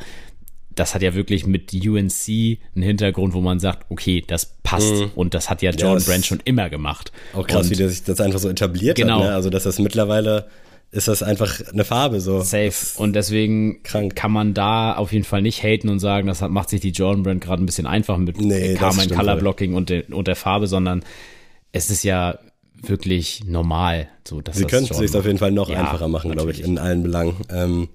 [0.75, 4.93] das hat ja wirklich mit UNC einen Hintergrund, wo man sagt, okay, das passt.
[5.15, 7.13] Und das hat ja Jordan das- Brand schon immer gemacht.
[7.33, 9.21] Auch krass, Und wie der sich das einfach so etabliert Genau.
[9.21, 9.25] hat.
[9.25, 9.35] Ne?
[9.35, 10.49] Also, dass das mittlerweile
[10.97, 12.41] ist das einfach eine Farbe so.
[12.41, 12.73] Safe.
[12.97, 14.17] Und deswegen Krank.
[14.17, 16.91] kann man da auf jeden Fall nicht haten und sagen, das hat, macht sich die
[16.91, 19.37] Jordan Brand gerade ein bisschen einfach mit Nee, Carmine Color.
[19.37, 21.05] Blocking und, der- und der Farbe, sondern
[21.73, 22.39] es ist ja
[22.83, 24.09] wirklich normal.
[24.27, 26.51] So, dass Sie das können es sich auf jeden Fall noch Ja, einfacher machen, glaube
[26.51, 27.37] ich, in allen Belangen.
[27.51, 27.89] Ähm,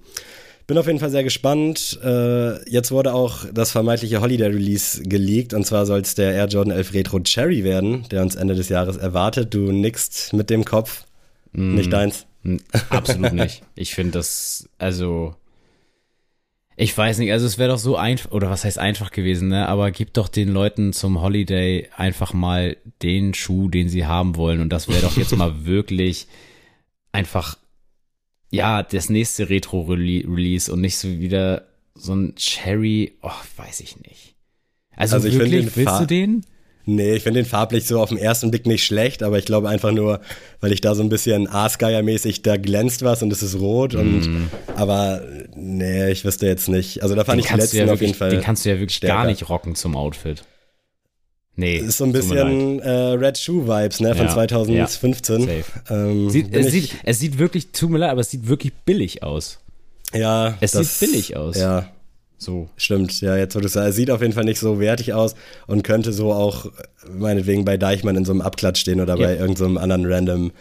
[0.66, 1.98] bin auf jeden Fall sehr gespannt.
[2.04, 6.46] Äh, jetzt wurde auch das vermeintliche Holiday Release geleakt und zwar soll es der Air
[6.46, 9.52] Jordan 11 Retro Cherry werden, der uns Ende des Jahres erwartet.
[9.54, 11.04] Du nickst mit dem Kopf.
[11.52, 11.74] Mm.
[11.74, 12.26] Nicht deins.
[12.90, 13.62] Absolut nicht.
[13.74, 15.34] Ich finde das, also,
[16.76, 19.68] ich weiß nicht, also es wäre doch so einfach, oder was heißt einfach gewesen, ne?
[19.68, 24.60] Aber gib doch den Leuten zum Holiday einfach mal den Schuh, den sie haben wollen.
[24.60, 26.26] Und das wäre doch jetzt mal wirklich
[27.12, 27.58] einfach,
[28.50, 34.34] ja, das nächste Retro-Release und nicht so wieder so ein Cherry, oh, weiß ich nicht.
[34.96, 36.44] Also, Also wirklich, willst Fa- du den?
[36.84, 39.68] Nee, ich finde den farblich so auf den ersten Blick nicht schlecht, aber ich glaube
[39.68, 40.20] einfach nur,
[40.60, 44.48] weil ich da so ein bisschen Aasgeier-mäßig, da glänzt was und es ist rot und,
[44.74, 45.22] aber
[45.54, 47.02] nee, ich wüsste jetzt nicht.
[47.02, 48.30] Also da fand Den ich du letzten ja auf jeden wirklich, Fall.
[48.30, 49.26] den kannst du ja wirklich gar stärker.
[49.28, 50.42] nicht rocken zum Outfit.
[51.54, 51.76] Nee.
[51.76, 55.40] ist so ein bisschen äh, Red Shoe Vibes, ne, von Ja, 2015.
[55.42, 55.64] Safe.
[55.90, 59.22] Ähm, Sieht, es, sieht, es sieht wirklich, tut mir leid, aber es sieht wirklich billig
[59.22, 59.58] aus.
[60.14, 61.58] ja, es das- sieht billig aus.
[61.58, 61.90] Ja,
[62.42, 62.68] So.
[62.76, 63.20] stimmt.
[63.20, 65.34] Ja, jetzt wo du sagst, es sieht auf jeden Fall nicht so wertig aus
[65.66, 66.66] und könnte so auch
[67.10, 69.26] meinetwegen bei Deichmann in so einem Abklatsch stehen oder Ja.
[69.26, 70.52] bei irgendeinem anderen random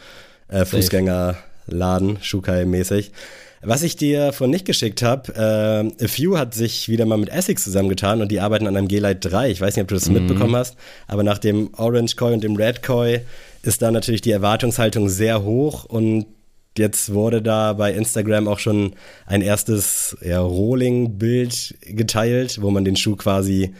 [0.49, 3.11] äh, Fußgängerladen, Shukai-mäßig.
[3.63, 7.29] Was ich dir von nicht geschickt habe, äh, A Few hat sich wieder mal mit
[7.29, 9.51] Essex zusammengetan und die arbeiten an einem G-Lite 3.
[9.51, 10.13] Ich weiß nicht, ob du das Mhm.
[10.15, 10.75] mitbekommen hast,
[11.07, 13.19] aber nach dem Orange Koi und dem Red Koi
[13.61, 16.25] ist da natürlich die Erwartungshaltung sehr hoch und
[16.77, 18.93] Jetzt wurde da bei Instagram auch schon
[19.25, 23.73] ein erstes ja, Rolling-Bild geteilt, wo man den Schuh quasi,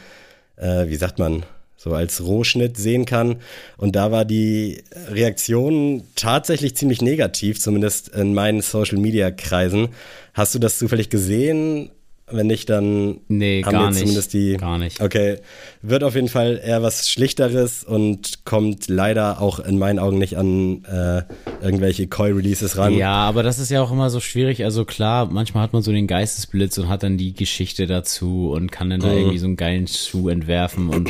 [0.56, 1.44] äh, wie sagt man,
[1.82, 3.36] so als Rohschnitt sehen kann.
[3.76, 9.88] Und da war die Reaktion tatsächlich ziemlich negativ, zumindest in meinen Social-Media-Kreisen.
[10.34, 11.90] Hast du das zufällig gesehen?
[12.32, 13.98] Wenn nicht, dann Nee, haben gar wir nicht.
[14.00, 14.56] zumindest die.
[14.56, 15.00] Gar nicht.
[15.00, 15.38] Okay,
[15.82, 20.36] wird auf jeden Fall eher was Schlichteres und kommt leider auch in meinen Augen nicht
[20.38, 21.22] an äh,
[21.62, 22.94] irgendwelche Koi-Releases ran.
[22.94, 24.64] Ja, aber das ist ja auch immer so schwierig.
[24.64, 28.72] Also klar, manchmal hat man so den Geistesblitz und hat dann die Geschichte dazu und
[28.72, 29.04] kann dann Mhm.
[29.04, 30.88] da irgendwie so einen geilen Schuh entwerfen.
[30.88, 31.08] Und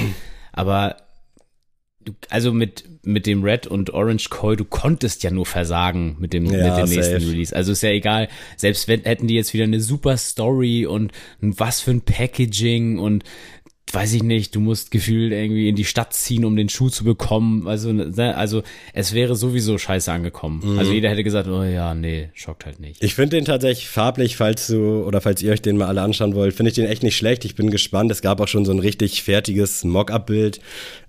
[0.52, 0.96] aber
[2.28, 6.44] also mit mit dem Red und Orange Koi, du konntest ja nur versagen mit dem
[6.46, 7.30] Ja, mit dem nächsten safe.
[7.30, 7.54] Release.
[7.54, 8.28] Also ist ja egal.
[8.56, 13.24] Selbst wenn hätten die jetzt wieder eine super Story und was für ein Packaging und
[13.92, 17.04] weiß ich nicht, du musst gefühlt irgendwie in die Stadt ziehen, um den Schuh zu
[17.04, 17.66] bekommen.
[17.68, 18.62] Also, ne, also
[18.92, 20.62] es wäre sowieso scheiße angekommen.
[20.64, 20.78] Mhm.
[20.78, 23.02] Also jeder hätte gesagt, oh ja, nee, schockt halt nicht.
[23.02, 26.34] Ich finde den tatsächlich farblich, falls du oder falls ihr euch den mal alle anschauen
[26.34, 27.44] wollt, finde ich den echt nicht schlecht.
[27.44, 28.10] Ich bin gespannt.
[28.10, 30.60] Es gab auch schon so ein richtig fertiges Mock-up-Bild.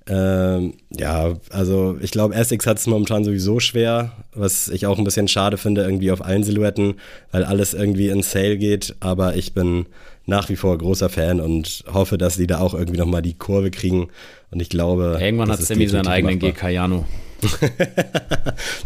[0.07, 5.05] Ähm, ja, also ich glaube, Essex hat es momentan sowieso schwer, was ich auch ein
[5.05, 6.95] bisschen schade finde, irgendwie auf allen Silhouetten,
[7.31, 8.95] weil alles irgendwie in Sale geht.
[8.99, 9.86] Aber ich bin
[10.26, 13.71] nach wie vor großer Fan und hoffe, dass die da auch irgendwie nochmal die Kurve
[13.71, 14.07] kriegen.
[14.51, 16.39] Und ich glaube, Irgendwann hat Sammy seinen eigenen.
[16.39, 17.05] GK Jano.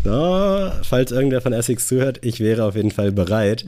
[0.04, 3.66] No, falls irgendwer von Essex zuhört, ich wäre auf jeden Fall bereit.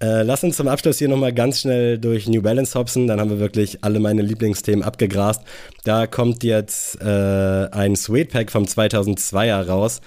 [0.00, 3.06] Äh, lass uns zum Abschluss hier nochmal ganz schnell durch New Balance hopsen.
[3.06, 5.42] Dann haben wir wirklich alle meine Lieblingsthemen abgegrast.
[5.84, 10.00] Da kommt jetzt äh, ein Suede Pack vom 2002er raus.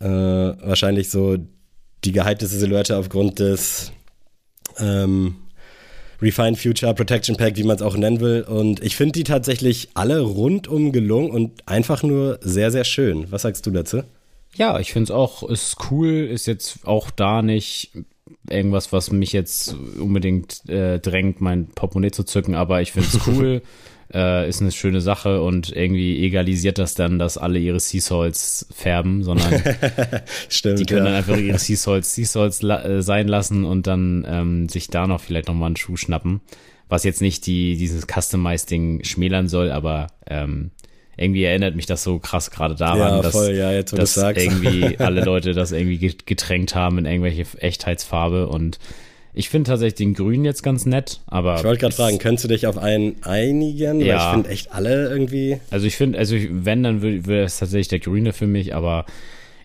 [0.00, 1.36] Äh, wahrscheinlich so
[2.04, 3.92] die gehypteste Silhouette aufgrund des
[4.78, 5.36] ähm,
[6.20, 8.42] Refined Future Protection Pack, wie man es auch nennen will.
[8.42, 13.30] Und ich finde die tatsächlich alle rundum gelungen und einfach nur sehr, sehr schön.
[13.30, 14.02] Was sagst du dazu?
[14.56, 17.92] Ja, ich finde es auch, ist cool, ist jetzt auch da nicht
[18.48, 23.20] irgendwas, was mich jetzt unbedingt äh, drängt, mein Portemonnaie zu zücken, aber ich finde es
[23.26, 23.62] cool,
[24.12, 28.66] äh, ist eine schöne Sache und irgendwie egalisiert das dann, dass alle ihre Sea Salts
[28.74, 29.62] färben, sondern
[30.48, 30.80] Stimmt.
[30.80, 31.18] die können dann ja.
[31.18, 35.06] einfach ihre Sea Salts, sea Salts la äh, sein lassen und dann ähm, sich da
[35.06, 36.40] noch vielleicht nochmal einen Schuh schnappen,
[36.88, 40.70] was jetzt nicht die, dieses Customized-Ding schmälern soll, aber ähm,
[41.18, 44.98] irgendwie erinnert mich das so krass gerade daran, Ja, dass, voll, ja, jetzt, dass irgendwie
[44.98, 48.78] alle Leute das irgendwie get- getränkt haben in irgendwelche Echtheitsfarbe und
[49.38, 52.48] ich finde tatsächlich den Grün jetzt ganz nett, aber Ich wollte gerade fragen, könntest du
[52.48, 54.00] dich auf einen einigen?
[54.00, 54.26] Weil Ja.
[54.26, 55.60] ich finde echt alle irgendwie.
[55.70, 58.74] Also ich finde, also ich, wenn, dann würde wär es tatsächlich der Grüne für mich,
[58.74, 59.06] aber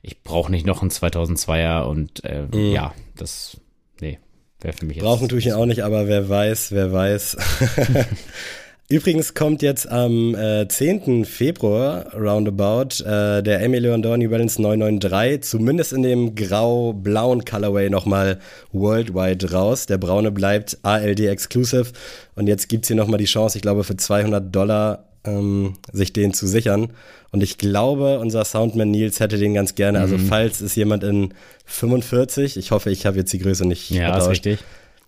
[0.04, 3.58] ich brauche nicht noch einen 2002er und äh, ja, das,
[4.00, 4.20] nee,
[4.62, 5.04] wäre für mich jetzt.
[5.04, 5.08] Mhm.
[5.08, 7.38] Brauchen tue ich ihn auch nicht, aber wer weiß, wer weiß.
[8.90, 11.26] Übrigens kommt jetzt am äh, 10.
[11.26, 18.40] Februar, roundabout, äh, der Emilio Andor New Balance 993, zumindest in dem grau-blauen Colorway nochmal
[18.74, 19.86] worldwide raus.
[19.86, 21.92] Der braune bleibt ALD Exclusive
[22.36, 26.34] und jetzt gibt's hier nochmal die Chance, ich glaube für 200 Dollar ähm, sich den
[26.34, 26.90] zu sichern.
[27.32, 30.02] Und ich glaube, unser Soundman Nils hätte den ganz gerne.
[30.02, 31.34] Also falls es jemand in
[31.66, 34.60] 45, ich hoffe, ich habe jetzt die Größe nicht Ja, ist richtig.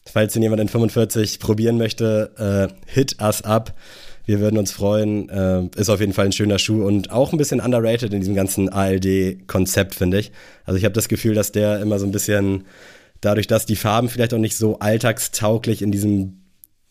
[0.07, 3.73] Falls den jemand in 45 probieren möchte, äh, hit us up.
[4.25, 5.29] Wir würden uns freuen.
[5.29, 8.35] Äh, ist auf jeden Fall ein schöner Schuh und auch ein bisschen underrated in diesem
[8.35, 10.31] ganzen ALD-Konzept, finde ich.
[10.63, 12.65] Also ich habe das Gefühl, dass der immer so ein bisschen,
[13.21, 16.41] dadurch, dass die Farben vielleicht auch nicht so alltagstauglich in diesem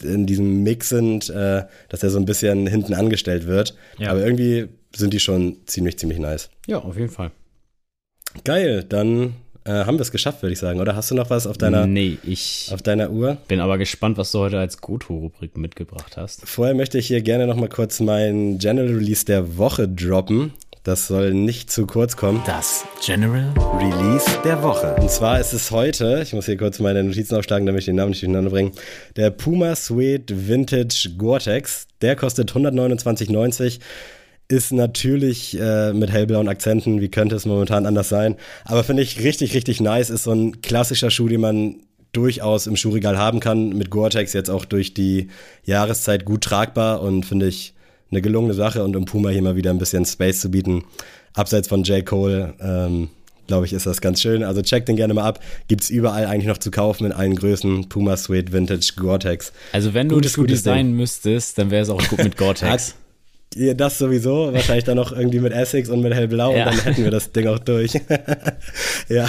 [0.02, 3.76] in diesem Mix sind, äh, dass er so ein bisschen hinten angestellt wird.
[3.96, 4.10] Ja.
[4.10, 6.50] Aber irgendwie sind die schon ziemlich, ziemlich nice.
[6.66, 7.30] Ja, auf jeden Fall.
[8.42, 9.34] Geil, dann
[9.64, 10.80] äh, haben wir es geschafft, würde ich sagen.
[10.80, 13.38] Oder hast du noch was auf deiner, nee, ich auf deiner Uhr?
[13.48, 16.46] bin aber gespannt, was du heute als Goto-Rubrik mitgebracht hast.
[16.46, 20.52] Vorher möchte ich hier gerne noch mal kurz meinen General Release der Woche droppen.
[20.82, 22.42] Das soll nicht zu kurz kommen.
[22.44, 24.94] Das General Release der Woche.
[25.00, 27.96] Und zwar ist es heute, ich muss hier kurz meine Notizen aufschlagen, damit ich den
[27.96, 28.72] Namen nicht durcheinander bringe,
[29.16, 31.86] der Puma Suede Vintage Gore-Tex.
[32.02, 33.80] Der kostet 129,90.
[34.46, 38.36] Ist natürlich äh, mit hellblauen Akzenten, wie könnte es momentan anders sein.
[38.64, 40.10] Aber finde ich richtig, richtig nice.
[40.10, 41.76] Ist so ein klassischer Schuh, den man
[42.12, 43.70] durchaus im Schuhregal haben kann.
[43.70, 45.28] Mit Gore-Tex jetzt auch durch die
[45.64, 47.74] Jahreszeit gut tragbar und finde ich
[48.10, 50.84] eine gelungene Sache und um Puma hier mal wieder ein bisschen Space zu bieten.
[51.34, 52.06] Abseits von J.
[52.06, 53.08] Cole, ähm,
[53.46, 54.44] glaube ich, ist das ganz schön.
[54.44, 55.40] Also checkt den gerne mal ab.
[55.68, 57.88] Gibt's überall eigentlich noch zu kaufen in allen Größen.
[57.88, 59.52] Puma Suede Vintage Gore-Tex.
[59.72, 62.94] Also wenn du Gutes, ein Schuh designen müsstest, dann wäre es auch gut mit Gore-Tex.
[63.76, 66.68] Das sowieso, wahrscheinlich dann noch irgendwie mit Essex und mit hellblau Ja.
[66.70, 67.92] und dann hätten wir das Ding auch durch.
[69.08, 69.28] ja,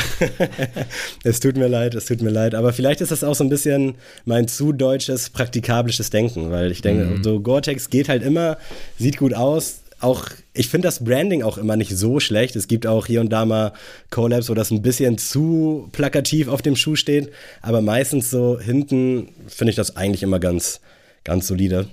[1.23, 3.49] es tut mir leid, es tut mir leid, aber vielleicht ist das auch so ein
[3.49, 3.95] bisschen
[4.25, 7.23] mein zu deutsches, praktikablisches Denken, weil ich denke, Mhm.
[7.23, 8.57] so Gore-Tex geht halt immer,
[8.97, 12.55] sieht gut aus, auch, ich finde das Branding auch immer nicht so schlecht.
[12.57, 13.71] Es gibt auch hier und da mal
[14.11, 19.29] Collabs, wo das ein bisschen zu plakativ auf dem Schuh steht, aber meistens so hinten
[19.47, 20.81] finde ich das eigentlich immer ganz,
[21.23, 21.87] ganz solide.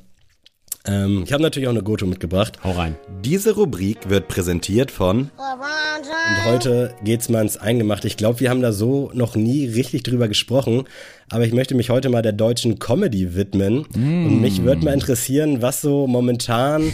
[0.85, 2.59] Ähm, ich habe natürlich auch eine Goto mitgebracht.
[2.65, 2.97] Hau rein.
[3.25, 8.09] Diese Rubrik wird präsentiert von Und heute geht's mal ins Eingemachte.
[8.09, 10.85] Ich glaube, wir haben da so noch nie richtig drüber gesprochen.
[11.31, 13.87] Aber ich möchte mich heute mal der deutschen Comedy widmen.
[13.95, 16.93] Und mich würde mal interessieren, was so momentan,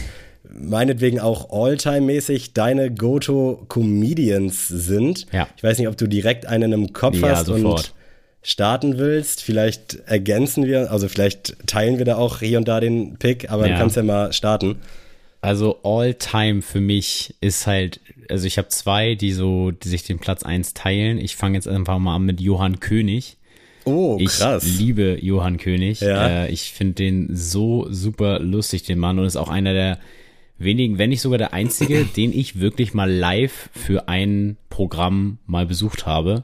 [0.48, 5.26] meinetwegen auch All-Time-mäßig, deine Goto-Comedians sind.
[5.32, 5.48] Ja.
[5.56, 7.94] Ich weiß nicht, ob du direkt einen im Kopf Ja, hast und sofort.
[8.42, 9.42] Starten willst.
[9.42, 13.66] Vielleicht ergänzen wir, also vielleicht teilen wir da auch hier und da den Pick, aber
[13.66, 13.74] Ja.
[13.74, 14.76] du kannst ja mal starten.
[15.40, 20.18] Also All-Time für mich ist halt, also ich habe zwei, die so, die sich den
[20.18, 21.18] Platz eins teilen.
[21.18, 23.36] Ich fange jetzt einfach mal an mit Johann König.
[23.84, 24.64] Oh, Ich krass.
[24.78, 26.00] liebe Johann König.
[26.00, 26.44] Ja.
[26.44, 29.98] Äh, ich finde den so super lustig, den Mann, und ist auch einer der
[30.58, 35.66] wenigen, wenn nicht sogar der einzige, den ich wirklich mal live für ein Programm mal
[35.66, 36.42] besucht habe.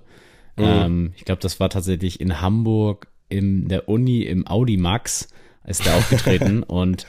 [0.57, 0.65] Mhm.
[0.65, 5.29] Ähm, ich glaube, das war tatsächlich in Hamburg in der Uni im Audi Max
[5.67, 7.07] ist der aufgetreten und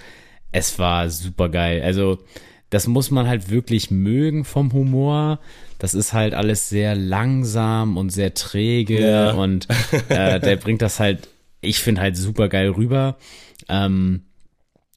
[0.51, 1.81] es war super geil.
[1.83, 2.19] Also
[2.69, 5.39] das muss man halt wirklich mögen vom Humor.
[5.77, 9.31] Das ist halt alles sehr langsam und sehr träge Ja.
[9.33, 9.67] und
[10.09, 11.27] äh, der bringt das halt,
[11.61, 13.17] ich finde halt super geil rüber.
[13.69, 14.23] Ähm,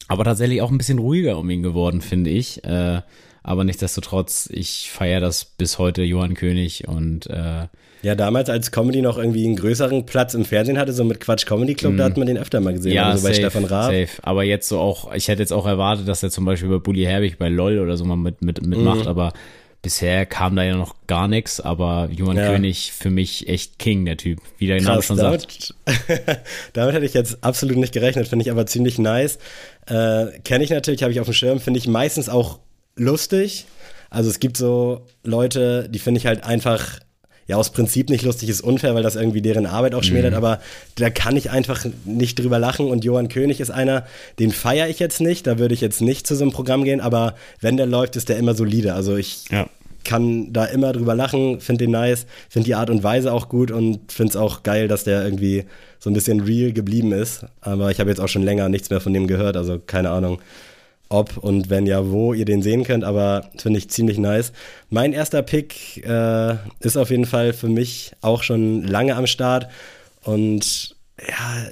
[0.07, 2.65] aber tatsächlich auch ein bisschen ruhiger um ihn geworden, finde ich.
[2.65, 3.03] Äh,
[3.43, 7.67] aber nichtsdestotrotz, ich feiere das bis heute, Johann König und äh,
[8.03, 11.47] Ja, damals als Comedy noch irgendwie einen größeren Platz im Fernsehen hatte, so mit Quatsch
[11.47, 12.97] Comedy Club, da hat man den öfter mal gesehen, Mhm.
[12.97, 13.87] ja, also bei safe, Stefan Raab.
[13.93, 14.09] safe.
[14.23, 17.03] Aber jetzt so auch, ich hätte jetzt auch erwartet, dass er zum Beispiel bei Bully
[17.05, 19.09] Herbig bei LOL oder so mal mit, mit, mitmacht, Mhm.
[19.09, 19.33] aber
[19.83, 22.53] bisher kam da ja noch gar nichts, aber Johann Ja.
[22.53, 25.75] König für mich echt King, der Typ, wie der Name schon sagt.
[25.87, 26.07] damit,
[26.75, 29.39] damit hätte ich jetzt absolut nicht gerechnet, finde ich aber ziemlich nice.
[29.87, 32.59] Äh, Kenne ich natürlich, habe ich auf dem Schirm, finde ich meistens auch
[32.97, 33.67] lustig.
[34.11, 36.99] Also es gibt so Leute, die finde ich halt einfach,
[37.49, 40.61] ja aus Prinzip nicht lustig, ist unfair, weil das irgendwie deren Arbeit auch schmälert, aber
[40.97, 44.07] da kann ich einfach nicht drüber lachen und Johann König ist einer,
[44.39, 47.01] den feiere ich jetzt nicht, da würde ich jetzt nicht zu so einem Programm gehen,
[47.01, 48.95] aber wenn der läuft, ist der immer solide.
[48.95, 49.67] Also ich Ja.
[50.05, 53.71] kann da immer drüber lachen, finde den nice, finde die Art und Weise auch gut
[53.71, 55.65] und finde es auch geil, dass der irgendwie
[55.99, 57.45] so ein bisschen real geblieben ist.
[57.61, 60.39] Aber ich habe jetzt auch schon länger nichts mehr von dem gehört, also keine Ahnung,
[61.09, 64.53] ob und wenn ja, wo ihr den sehen könnt, aber finde ich ziemlich nice.
[64.91, 69.69] Mein erster Pick äh, ist auf jeden Fall für mich auch schon lange am Start
[70.23, 70.97] und
[71.27, 71.71] ja,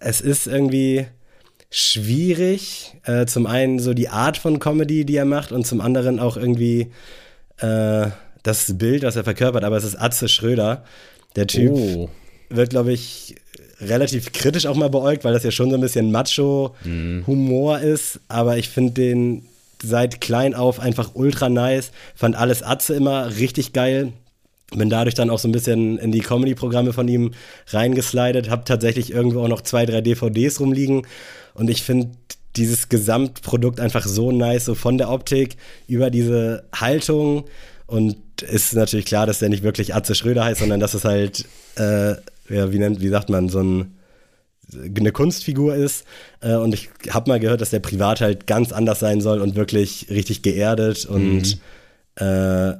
[0.00, 1.06] es ist irgendwie
[1.70, 2.94] schwierig.
[3.04, 6.36] Äh, zum einen so die Art von Comedy, die er macht und zum anderen auch
[6.36, 6.92] irgendwie
[7.58, 8.06] äh,
[8.44, 10.84] das Bild, was er verkörpert, aber es ist Atze Schröder.
[11.34, 12.08] Der Typ oh.
[12.48, 13.36] Wird, glaube ich,
[13.80, 17.84] relativ kritisch auch mal beäugt, weil das ja schon so ein bisschen Macho-Humor mhm.
[17.84, 18.20] ist.
[18.28, 19.46] Aber ich finde den
[19.82, 21.90] seit klein auf einfach ultra nice.
[22.14, 24.12] Fand alles Atze immer richtig geil.
[24.74, 27.32] Bin dadurch dann auch so ein bisschen in die Comedy-Programme von ihm
[27.68, 28.50] reingeslidet.
[28.50, 31.06] Hab tatsächlich irgendwo auch noch zwei, drei DVDs rumliegen.
[31.54, 32.10] Und ich finde
[32.56, 37.44] dieses Gesamtprodukt einfach so nice, so von der Optik über diese Haltung.
[37.86, 41.44] Und ist natürlich klar, dass der nicht wirklich Atze Schröder heißt, sondern dass es halt
[41.76, 42.14] äh,
[42.48, 43.94] ja, wie nennt, wie sagt man, so ein
[44.72, 46.04] eine Kunstfigur ist.
[46.40, 49.56] Äh, und ich habe mal gehört, dass der privat halt ganz anders sein soll und
[49.56, 51.60] wirklich richtig geerdet und
[52.18, 52.24] mhm.
[52.26, 52.74] äh,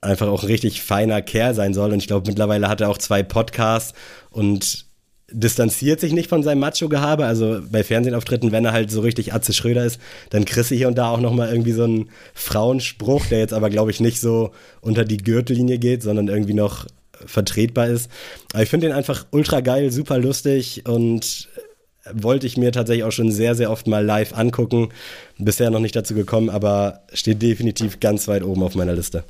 [0.00, 1.92] einfach auch ein richtig feiner Kerl sein soll.
[1.92, 3.94] Und ich glaube, mittlerweile hat er auch zwei Podcasts
[4.30, 4.86] und
[5.30, 7.26] distanziert sich nicht von seinem Macho-Gehabe.
[7.26, 10.00] Also bei Fernsehauftritten, wenn er halt so richtig Atze Schröder ist,
[10.30, 13.68] dann kriegst du hier und da auch nochmal irgendwie so einen Frauenspruch, der jetzt aber,
[13.68, 16.86] glaube ich, nicht so unter die Gürtellinie geht, sondern irgendwie noch
[17.26, 18.10] vertretbar ist.
[18.52, 21.48] Aber ich finde den einfach ultra geil, super lustig und
[22.12, 24.88] wollte ich mir tatsächlich auch schon sehr, sehr oft mal live angucken.
[25.38, 29.24] Bisher noch nicht dazu gekommen, aber steht definitiv ganz weit oben auf meiner Liste.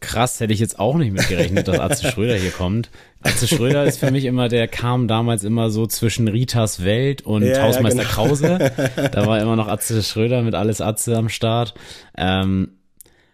[0.00, 2.90] Krass, hätte ich jetzt auch nicht mitgerechnet, dass Atze Schröder hier kommt.
[3.22, 7.44] Atze Schröder ist für mich immer, der kam damals immer so zwischen Ritas Welt und
[7.44, 8.26] ja, Hausmeister ja, genau.
[8.26, 8.72] Krause.
[9.12, 11.74] Da war immer noch Atze Schröder mit alles Atze am Start.
[12.18, 12.72] Ähm,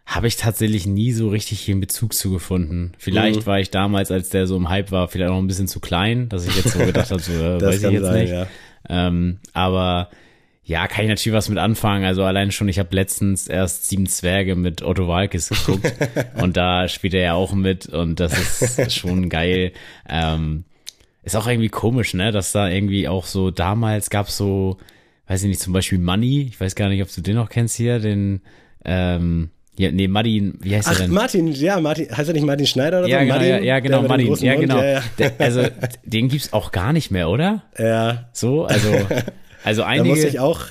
[0.09, 2.93] habe ich tatsächlich nie so richtig hier einen Bezug zu gefunden.
[2.97, 3.47] Vielleicht mhm.
[3.47, 6.31] war ich damals, als der so im Hype war, vielleicht noch ein bisschen zu klein,
[6.31, 8.31] dass ich jetzt so gedacht habe, so, äh, weiß ich jetzt sein, nicht.
[8.31, 8.47] Ja.
[8.89, 10.09] Ähm, aber
[10.65, 12.07] ja, kann ich natürlich was mit anfangen.
[12.07, 15.93] Also allein schon, ich habe letztens erst Sieben Zwerge mit Otto Walkes geguckt
[16.41, 19.73] und da spielt er ja auch mit und das ist schon geil.
[20.09, 20.65] Ähm,
[21.23, 24.79] ist auch irgendwie komisch, ne, dass da irgendwie auch so damals gab so,
[25.27, 26.47] weiß ich nicht, zum Beispiel Money.
[26.49, 28.41] Ich weiß gar nicht, ob du den noch kennst hier, den
[28.87, 31.13] ähm, ja, nee, Martin, wie heißt Ach, er denn?
[31.13, 33.25] Martin, ja, Martin, heißt er nicht Martin Schneider oder ja, so?
[33.25, 34.83] Genau, Martin, ja, ja, genau, Martin, ja, genau.
[34.83, 35.03] Ja.
[35.19, 35.63] Der, also,
[36.05, 37.63] den gibt's auch gar nicht mehr, oder?
[37.79, 38.29] Ja.
[38.33, 38.93] So, also,
[39.63, 40.09] also einige.
[40.09, 40.63] Da muss ich auch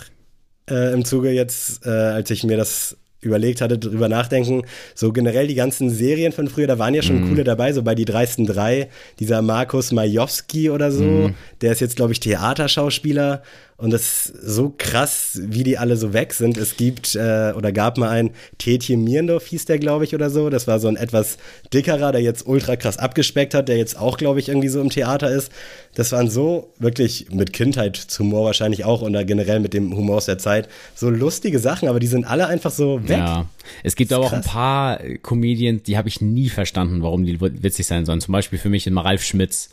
[0.69, 4.63] äh, im Zuge jetzt, äh, als ich mir das überlegt hatte, drüber nachdenken.
[4.93, 7.29] So generell die ganzen Serien von früher, da waren ja schon mm.
[7.29, 8.89] coole dabei, so bei die dreisten drei,
[9.19, 11.35] dieser Markus Majowski oder so, mm.
[11.61, 13.41] der ist jetzt, glaube ich, Theaterschauspieler
[13.79, 16.57] und das ist so krass, wie die alle so weg sind.
[16.57, 20.49] Es gibt äh, oder gab mal einen Tetje Mierendorf, hieß der, glaube ich, oder so.
[20.49, 21.37] Das war so ein etwas
[21.71, 24.89] dickerer, der jetzt ultra krass abgespeckt hat, der jetzt auch, glaube ich, irgendwie so im
[24.89, 25.51] Theater ist.
[25.93, 30.39] Das waren so wirklich mit Kindheitshumor wahrscheinlich auch oder generell mit dem Humor aus der
[30.39, 33.19] Zeit so lustige Sachen, aber die sind alle einfach so weg.
[33.19, 33.45] Ja,
[33.83, 37.85] es gibt aber auch ein paar Comedians, die habe ich nie verstanden, warum die witzig
[37.85, 38.21] sein sollen.
[38.21, 39.69] Zum Beispiel für mich immer Ralf Schmitz.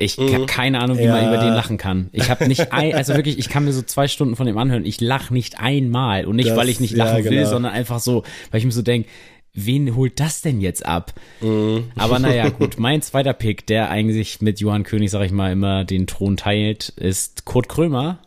[0.00, 0.32] Ich mhm.
[0.32, 1.12] habe keine Ahnung, wie ja.
[1.12, 2.08] man über den lachen kann.
[2.12, 4.86] Ich habe nicht ein, also wirklich, ich kann mir so zwei Stunden von dem anhören.
[4.86, 7.50] Ich lache nicht einmal und nicht, das, weil ich nicht lachen ja, will, genau.
[7.50, 9.10] sondern einfach so, weil ich mir so denke,
[9.52, 11.12] wen holt das denn jetzt ab?
[11.42, 11.84] Mhm.
[11.96, 15.84] Aber naja, gut, mein zweiter Pick, der eigentlich mit Johann König, sag ich mal, immer
[15.84, 18.20] den Thron teilt, ist Kurt Krömer.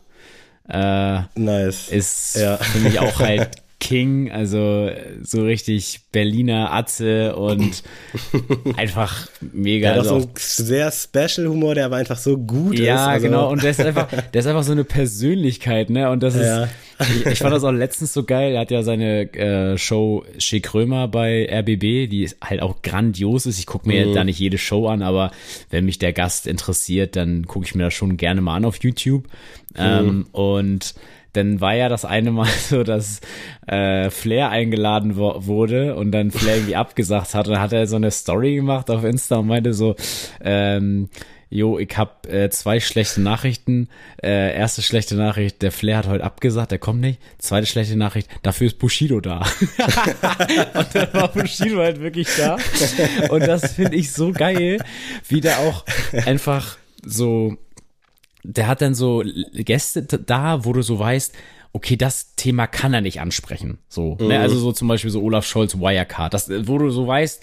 [0.68, 1.88] Äh, nice.
[1.88, 2.56] Ist ja.
[2.56, 3.50] für mich auch halt
[3.84, 4.90] King, also
[5.22, 7.82] so richtig Berliner Atze und
[8.78, 9.88] einfach mega.
[9.88, 12.86] Der hat also, so einen sehr Special Humor, der aber einfach so gut ja, ist.
[12.86, 13.26] Ja, also.
[13.26, 13.52] genau.
[13.52, 16.08] Und der ist einfach, der ist einfach so eine Persönlichkeit, ne?
[16.08, 16.66] Und das ist, ja.
[16.98, 18.54] ich, ich, fand das auch letztens so geil.
[18.54, 23.58] Er hat ja seine äh, Show Shea Krömer bei RBB, die halt auch grandios ist.
[23.58, 24.14] Ich gucke mir mhm.
[24.14, 25.30] da nicht jede Show an, aber
[25.68, 28.82] wenn mich der Gast interessiert, dann gucke ich mir das schon gerne mal an auf
[28.82, 29.24] YouTube.
[29.74, 29.78] Mhm.
[29.78, 30.94] Ähm, und
[31.34, 33.20] dann war ja das eine Mal so, dass
[33.66, 37.46] äh, Flair eingeladen wurde und dann Flair irgendwie abgesagt hat.
[37.46, 39.94] Und dann hat er so eine Story gemacht auf Insta und meinte so,
[40.42, 41.08] ähm,
[41.54, 43.88] Jo, ich hab äh, zwei schlechte Nachrichten.
[44.20, 47.20] Äh, erste schlechte Nachricht, der Flair hat heute abgesagt, der kommt nicht.
[47.38, 49.38] Zweite schlechte Nachricht, dafür ist Bushido da.
[50.74, 52.56] und dann war Bushido halt wirklich da.
[53.28, 54.82] Und das finde ich so geil,
[55.28, 55.84] wie der auch
[56.26, 57.56] einfach so
[58.44, 61.34] der hat dann so Gäste da, wo du so weißt,
[61.72, 63.78] okay, das Thema kann er nicht ansprechen.
[63.88, 64.22] So, ne?
[64.22, 64.28] mhm.
[64.28, 64.40] ne?
[64.40, 67.42] also so zum Beispiel so Olaf Scholz Wirecard, das, wo du so weißt,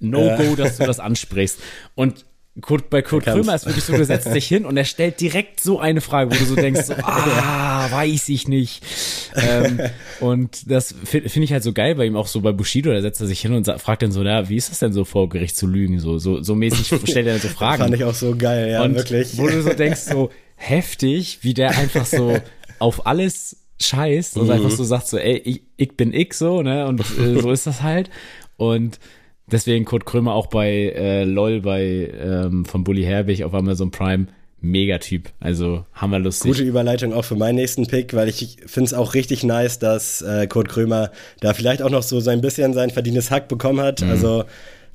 [0.00, 1.60] no go, dass du das ansprichst.
[1.94, 2.24] Und
[2.60, 5.60] Kurt, bei Kurt Krömer ist wirklich so, du setzt dich hin und er stellt direkt
[5.60, 8.82] so eine Frage, wo du so denkst, so, ah, weiß ich nicht.
[9.36, 9.80] Ähm,
[10.20, 13.00] und das finde find ich halt so geil bei ihm, auch so bei Bushido, da
[13.00, 15.28] setzt er sich hin und fragt dann so, na, wie ist das denn so vor
[15.28, 15.98] Gericht zu lügen?
[16.00, 17.82] So, so, so mäßig stellt er dann so Fragen.
[17.82, 19.38] Fand ich auch so geil, ja, und wirklich.
[19.38, 22.38] Wo du so denkst, so heftig, wie der einfach so
[22.78, 24.50] auf alles scheißt und Mhm.
[24.52, 26.86] einfach so sagt so, ey, ich, ich bin ich so, ne?
[26.86, 28.10] Und äh, so ist das halt.
[28.56, 28.98] Und
[29.50, 34.26] deswegen Kurt Krömer auch bei äh, LOL bei ähm, von Bully Herbig auf Amazon Prime.
[34.62, 35.30] Megatyp.
[35.40, 36.50] Also hammerlustig.
[36.50, 40.20] Gute Überleitung auch für meinen nächsten Pick, weil ich finde es auch richtig nice, dass
[40.20, 44.02] äh, Kurt Krömer da vielleicht auch noch so sein bisschen sein verdientes Hack bekommen hat.
[44.02, 44.10] Mhm.
[44.10, 44.44] Also,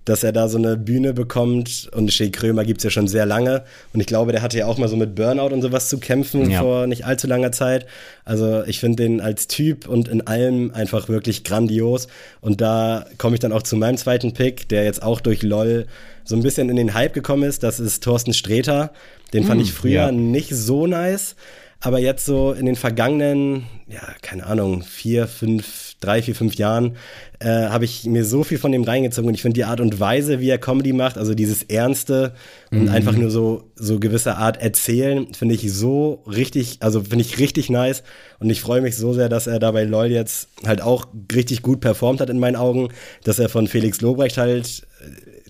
[0.06, 3.64] dass er da so eine Bühne bekommt und Shea Krömer gibt's ja schon sehr lange.
[3.92, 6.50] Und ich glaube, der hatte ja auch mal so mit Burnout und sowas zu kämpfen
[6.50, 6.62] Ja.
[6.62, 7.88] vor nicht allzu langer Zeit.
[8.24, 12.08] Also ich finde den als Typ und in allem einfach wirklich grandios.
[12.40, 15.88] Und da komme ich dann auch zu meinem zweiten Pick, der jetzt auch durch LOL
[16.24, 17.64] so ein bisschen in den Hype gekommen ist.
[17.64, 18.92] Das ist Thorsten Sträter.
[19.34, 20.12] Den fand ich früher ja.
[20.12, 21.36] nicht so nice.
[21.82, 26.98] Aber jetzt so in den vergangenen, ja, keine Ahnung, vier, fünf, drei, vier, fünf Jahren,
[27.40, 29.28] äh, habe ich mir so viel von dem reingezogen.
[29.28, 32.34] Und ich finde die Art und Weise, wie er Comedy macht, also dieses Ernste
[32.72, 37.40] und einfach nur so, so gewisse Art erzählen, finde ich so richtig, also finde ich
[37.40, 38.04] richtig nice.
[38.40, 41.62] Und ich freue mich so sehr, dass er da bei LOL jetzt halt auch richtig
[41.62, 42.90] gut performt hat in meinen Augen,
[43.24, 44.86] dass er von Felix Lobrecht halt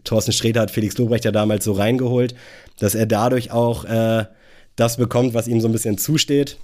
[0.06, 2.36] Thorsten Sträter hat Felix Lobrecht ja damals so reingeholt,
[2.80, 4.26] dass er dadurch auch äh,
[4.76, 6.58] das bekommt, was ihm so ein bisschen zusteht.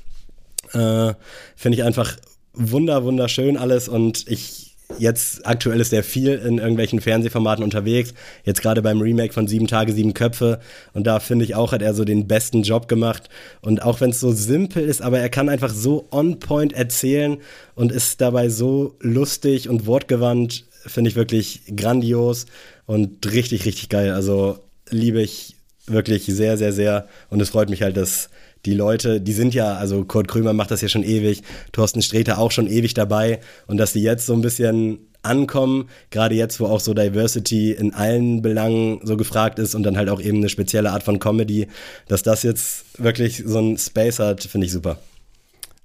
[0.73, 1.13] Äh,
[1.55, 2.15] Finde ich einfach
[2.53, 8.61] wunder, wunderschön alles und ich jetzt aktuell ist er viel in irgendwelchen Fernsehformaten unterwegs, jetzt
[8.61, 10.59] gerade beim Remake von Sieben Tage, Sieben Köpfe
[10.93, 13.29] und da finde ich auch, hat er so den besten Job gemacht
[13.61, 17.37] und auch wenn es so simpel ist, aber er kann einfach so on point erzählen
[17.75, 22.47] und ist dabei so lustig und wortgewandt, finde ich wirklich grandios
[22.85, 24.11] und richtig, richtig geil.
[24.11, 25.55] Also liebe ich
[25.87, 27.07] wirklich sehr, sehr, sehr.
[27.29, 28.29] Und es freut mich halt, dass
[28.65, 31.41] die Leute, die sind ja, also Kurt Krömer macht das ja schon ewig,
[31.71, 36.35] Thorsten Sträter auch schon ewig dabei und dass die jetzt so ein bisschen ankommen, gerade
[36.35, 40.19] jetzt, wo auch so Diversity in allen Belangen so gefragt ist und dann halt auch
[40.19, 41.67] eben eine spezielle Art von Comedy,
[42.07, 44.97] dass das jetzt wirklich so ein Space hat, finde ich super.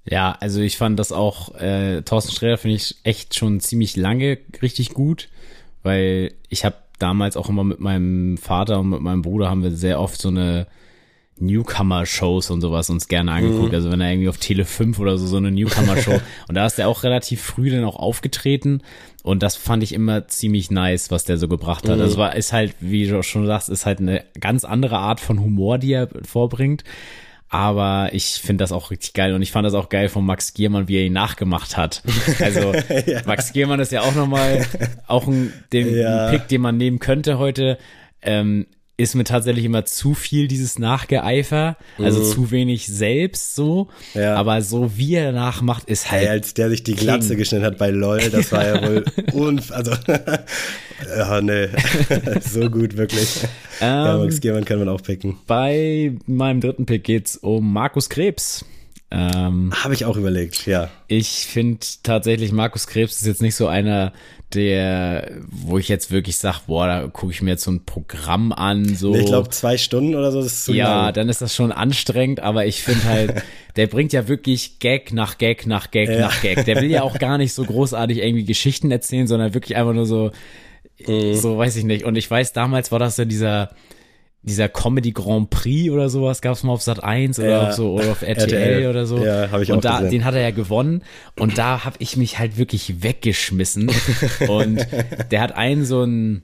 [0.09, 4.37] Ja, also ich fand das auch, äh, Thorsten Sträter finde ich echt schon ziemlich lange
[4.61, 5.27] richtig gut,
[5.83, 9.71] weil ich habe damals auch immer mit meinem Vater und mit meinem Bruder haben wir
[9.71, 10.65] sehr oft so eine
[11.39, 13.73] Newcomer-Shows und sowas uns gerne angeguckt.
[13.73, 16.79] Also wenn er irgendwie auf Tele 5 oder so so eine Newcomer-Show und da ist
[16.79, 18.81] er auch relativ früh dann auch aufgetreten
[19.23, 21.99] und das fand ich immer ziemlich nice, was der so gebracht hat.
[21.99, 25.39] Also war ist halt, wie du schon sagst, ist halt eine ganz andere Art von
[25.41, 26.83] Humor, die er vorbringt.
[27.49, 30.53] Aber ich finde das auch richtig geil und ich fand das auch geil von Max
[30.53, 32.03] Giermann, wie er ihn nachgemacht hat.
[32.41, 32.73] Also
[33.25, 34.65] Max Giermann ist ja auch nochmal
[35.07, 36.25] auch ein, den, Ja.
[36.27, 37.77] ein Pick, den man nehmen könnte heute.
[38.21, 38.67] Ähm,
[38.99, 43.87] ist mir tatsächlich immer zu viel dieses Nachgeeifer, also zu wenig selbst so.
[44.15, 44.21] Mhm.
[44.21, 44.35] Ja.
[44.35, 47.37] Aber so wie er nachmacht, ist halt Hey, als der sich die Glatze King.
[47.37, 49.71] geschnitten hat bei LOL, das war ja wohl unf...
[49.71, 49.91] Also,
[51.15, 51.67] ja, nee,
[52.41, 53.43] so gut, wirklich.
[53.79, 55.37] ja, Ähm, Max Giermann kann man auch picken.
[55.45, 58.65] Bei meinem dritten Pick geht's um Markus Krebs.
[59.09, 60.89] Ähm, Habe ich auch überlegt, ja.
[61.07, 64.11] ich finde tatsächlich, Markus Krebs ist jetzt nicht so einer,
[64.53, 68.51] der, wo ich jetzt wirklich sage, boah, da gucke ich mir jetzt so ein Programm
[68.51, 69.15] an, so.
[69.15, 71.13] Ich glaube, zwei Stunden oder so das ist zu ja, lang.
[71.13, 73.43] dann ist das schon anstrengend, aber ich finde halt,
[73.77, 76.19] der bringt ja wirklich Gag nach Gag nach Gag Ja.
[76.19, 76.65] nach Gag.
[76.65, 80.05] Der will ja auch gar nicht so großartig irgendwie Geschichten erzählen, sondern wirklich einfach nur
[80.05, 80.31] so,
[81.05, 81.35] Mhm.
[81.35, 82.03] so weiß ich nicht.
[82.05, 83.69] Und ich weiß, damals war das ja dieser,
[84.47, 87.67] dieser Comedy Grand Prix oder sowas, gab's mal auf Sat 1 oder Ja.
[87.69, 88.89] auf so oder auf RTL, RTL.
[88.89, 89.23] oder so.
[89.23, 90.11] Ja, hab ich auch Und da, gesehen.
[90.11, 91.03] den hat er ja gewonnen
[91.37, 93.91] und da habe ich mich halt wirklich weggeschmissen.
[94.47, 94.85] und
[95.31, 96.43] der hat einen so ein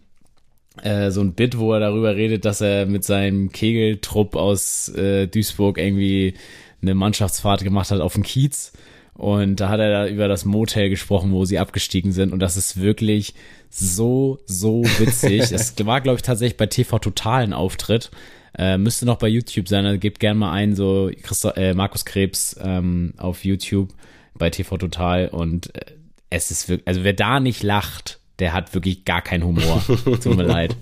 [0.81, 5.27] äh, so ein Bit, wo er darüber redet, dass er mit seinem Kegeltrupp aus äh,
[5.27, 6.33] Duisburg irgendwie
[6.81, 8.73] eine Mannschaftsfahrt gemacht hat auf den Kiez.
[9.13, 12.33] Und da hat er da über das Motel gesprochen, wo sie abgestiegen sind.
[12.33, 13.35] Und das ist wirklich
[13.75, 15.51] so, so witzig.
[15.51, 18.11] Es war, glaube ich, tatsächlich bei TV Total ein Auftritt.
[18.55, 19.85] Äh, müsste noch bei YouTube sein.
[19.85, 23.91] Also gebt gerne mal ein, so Christo äh, Markus Krebs ähm, auf YouTube
[24.35, 25.27] bei TV Total.
[25.29, 25.85] Und äh,
[26.29, 29.83] es ist wirklich, also wer da nicht lacht, der hat wirklich gar keinen Humor.
[29.87, 30.75] Tut mir leid.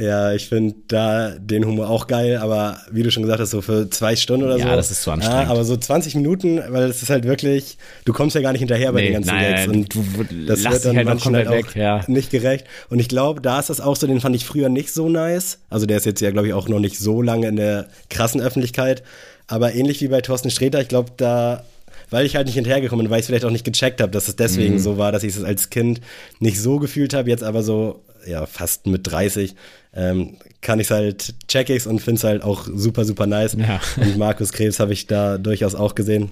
[0.00, 3.60] Ja, ich finde da den Humor auch geil, aber wie du schon gesagt hast, so
[3.60, 4.76] für zwei Stunden oder Ja, so.
[4.76, 5.44] das ist zu anstrengend.
[5.44, 7.76] Ja, aber so 20 Minuten, weil es ist halt wirklich,
[8.06, 9.68] du kommst ja gar nicht hinterher bei Nee, den ganzen nein, Gags.
[9.68, 12.02] Und du- das wird dann halt manchmal halt auch weg, ja.
[12.06, 12.64] nicht gerecht.
[12.88, 15.58] Und ich glaube, da ist das auch so, den fand ich früher nicht so nice.
[15.68, 18.40] Also der ist jetzt ja, glaube ich, auch noch nicht so lange in der krassen
[18.40, 19.02] Öffentlichkeit.
[19.48, 21.64] Aber ähnlich wie bei Thorsten Sträter, ich glaube, da
[22.12, 24.26] weil ich halt nicht hinterhergekommen bin, weil ich es vielleicht auch nicht gecheckt habe, dass
[24.26, 24.78] es deswegen Mhm.
[24.80, 26.00] so war, dass ich es als Kind
[26.40, 29.54] nicht so gefühlt habe, jetzt aber so, ja, fast mit 30,
[29.94, 33.56] ähm, kann ich es halt, check ich's und finde es halt auch super, super nice.
[33.58, 33.80] Ja.
[33.96, 36.30] Und Markus Krebs habe ich da durchaus auch gesehen.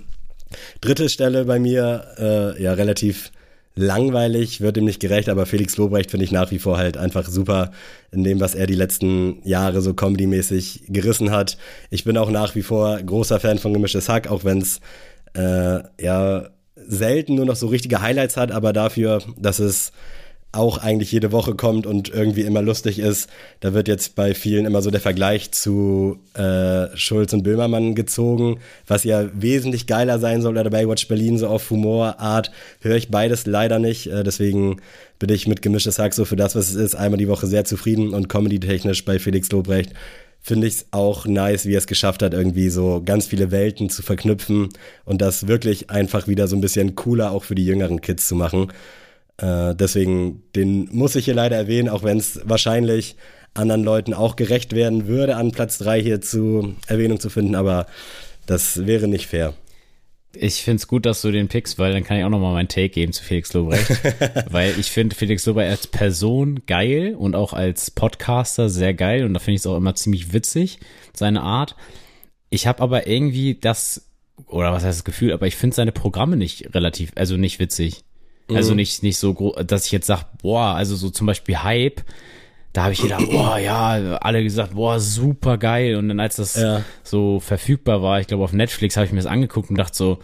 [0.81, 3.33] Dritte Stelle bei mir, äh, ja, relativ
[3.75, 7.29] langweilig, wird ihm nicht gerecht, aber Felix Lobrecht finde ich nach wie vor halt einfach
[7.29, 7.71] super
[8.11, 11.59] in dem, was er die letzten Jahre so comedymäßig gerissen hat.
[11.91, 14.81] Ich bin auch nach wie vor großer Fan von Gemischtes Hack, auch wenn es
[15.35, 19.93] äh, ja selten nur noch so richtige Highlights hat, aber dafür, dass es
[20.51, 23.29] auch eigentlich jede Woche kommt und irgendwie immer lustig ist.
[23.61, 28.59] Da wird jetzt bei vielen immer so der Vergleich zu äh, Schulz und Böhmermann gezogen,
[28.87, 32.51] was ja wesentlich geiler sein soll oder bei Watch Berlin so auf Humorart.
[32.81, 34.07] Höre ich beides leider nicht.
[34.07, 34.81] Äh, deswegen
[35.19, 37.65] bin ich mit gemischtes Hack so für das, was es ist, einmal die Woche sehr
[37.65, 39.93] zufrieden und comedy-technisch bei Felix Lobrecht
[40.41, 43.91] finde ich es auch nice, wie er es geschafft hat, irgendwie so ganz viele Welten
[43.91, 44.69] zu verknüpfen
[45.05, 48.35] und das wirklich einfach wieder so ein bisschen cooler auch für die jüngeren Kids zu
[48.35, 48.69] machen.
[49.39, 53.17] Äh, deswegen, den muss ich hier leider erwähnen, auch wenn es wahrscheinlich
[53.55, 57.87] anderen Leuten auch gerecht werden würde, an Platz 3 hier zu Erwähnung zu finden, aber
[58.47, 59.55] das wäre nicht fair.
[60.35, 62.69] Ich finde es gut, dass du den pickst, weil dann kann ich auch nochmal meinen
[62.69, 63.91] Take geben zu Felix Lobrecht.
[64.51, 69.35] weil ich finde Felix Lobrecht als Person geil und auch als Podcaster sehr geil und
[69.35, 70.79] da finde ich es auch immer ziemlich witzig,
[71.15, 71.77] seine Art.
[72.51, 74.11] Ich habe aber irgendwie das,
[74.47, 78.05] oder was heißt das Gefühl, aber ich finde seine Programme nicht relativ, also nicht witzig.
[78.53, 78.77] Also mhm.
[78.77, 82.03] nicht, nicht so groß, dass ich jetzt sage, boah, also so zum Beispiel Hype,
[82.73, 85.97] da habe ich gedacht, boah, ja, alle gesagt, boah, super geil.
[85.97, 86.83] Und dann als das ja.
[87.03, 90.19] so verfügbar war, ich glaube auf Netflix, habe ich mir das angeguckt und dachte so,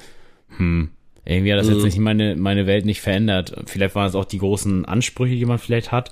[0.57, 0.91] hm,
[1.25, 1.75] irgendwie hat das mhm.
[1.75, 3.55] jetzt nicht meine, meine Welt nicht verändert.
[3.67, 6.11] Vielleicht waren es auch die großen Ansprüche, die man vielleicht hat.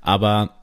[0.00, 0.61] Aber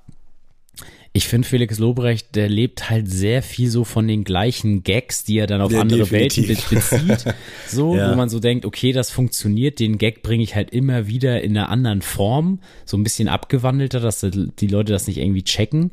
[1.12, 5.40] ich finde Felix Lobrecht, der lebt halt sehr viel so von den gleichen Gags, die
[5.40, 6.72] er dann auf ja, andere definitiv.
[6.72, 7.36] Welten bezieht.
[7.68, 8.12] So, ja.
[8.12, 11.56] wo man so denkt, okay, das funktioniert, den Gag bringe ich halt immer wieder in
[11.56, 15.92] einer anderen Form, so ein bisschen abgewandelter, dass die Leute das nicht irgendwie checken.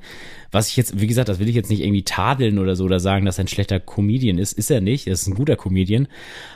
[0.50, 2.98] Was ich jetzt, wie gesagt, das will ich jetzt nicht irgendwie tadeln oder so oder
[2.98, 4.52] sagen, dass er ein schlechter Comedian ist.
[4.52, 6.08] Ist er nicht, er ist ein guter Comedian.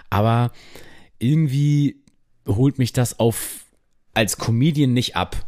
[0.08, 0.52] Aber
[1.18, 1.96] irgendwie
[2.46, 3.64] holt mich das auf
[4.14, 5.46] als Comedian nicht ab.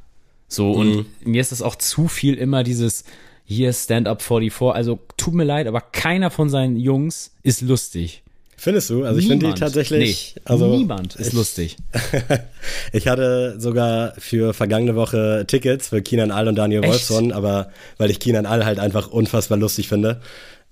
[0.52, 1.06] So, und mhm.
[1.24, 3.04] mir ist das auch zu viel immer dieses
[3.44, 4.74] hier Stand-up 44.
[4.74, 8.22] Also tut mir leid, aber keiner von seinen Jungs ist lustig.
[8.56, 9.04] Findest du?
[9.04, 10.34] Also ich finde die tatsächlich.
[10.36, 11.76] Nee, also niemand ist ich, lustig.
[12.92, 16.92] ich hatte sogar für vergangene Woche Tickets für Kinan All und Daniel Echt?
[16.92, 20.20] Wolfson, aber weil ich Kinan All halt einfach unfassbar lustig finde.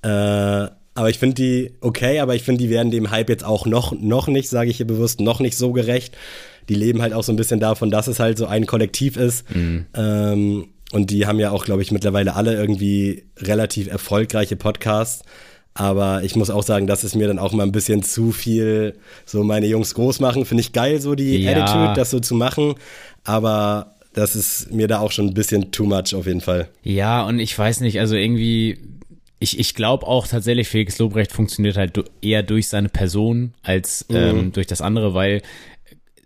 [0.02, 3.66] Äh, aber ich finde die okay, aber ich finde, die werden dem Hype jetzt auch
[3.66, 6.14] noch, noch nicht, sage ich hier bewusst, noch nicht so gerecht
[6.70, 9.44] die leben halt auch so ein bisschen davon, dass es halt so ein Kollektiv ist.
[9.54, 9.86] Mhm.
[9.94, 15.24] Ähm, und die haben ja auch, glaube ich, mittlerweile alle irgendwie relativ erfolgreiche Podcasts.
[15.74, 18.94] Aber ich muss auch sagen, das ist mir dann auch mal ein bisschen zu viel,
[19.26, 20.44] so meine Jungs groß machen.
[20.44, 21.52] Finde ich geil, so die ja.
[21.52, 22.74] Attitude, das so zu machen.
[23.24, 26.68] Aber das ist mir da auch schon ein bisschen too much auf jeden Fall.
[26.84, 28.78] Ja, und ich weiß nicht, also irgendwie,
[29.40, 34.16] ich, ich glaube auch tatsächlich, Felix Lobrecht funktioniert halt eher durch seine Person als mhm.
[34.16, 35.42] ähm, durch das andere, weil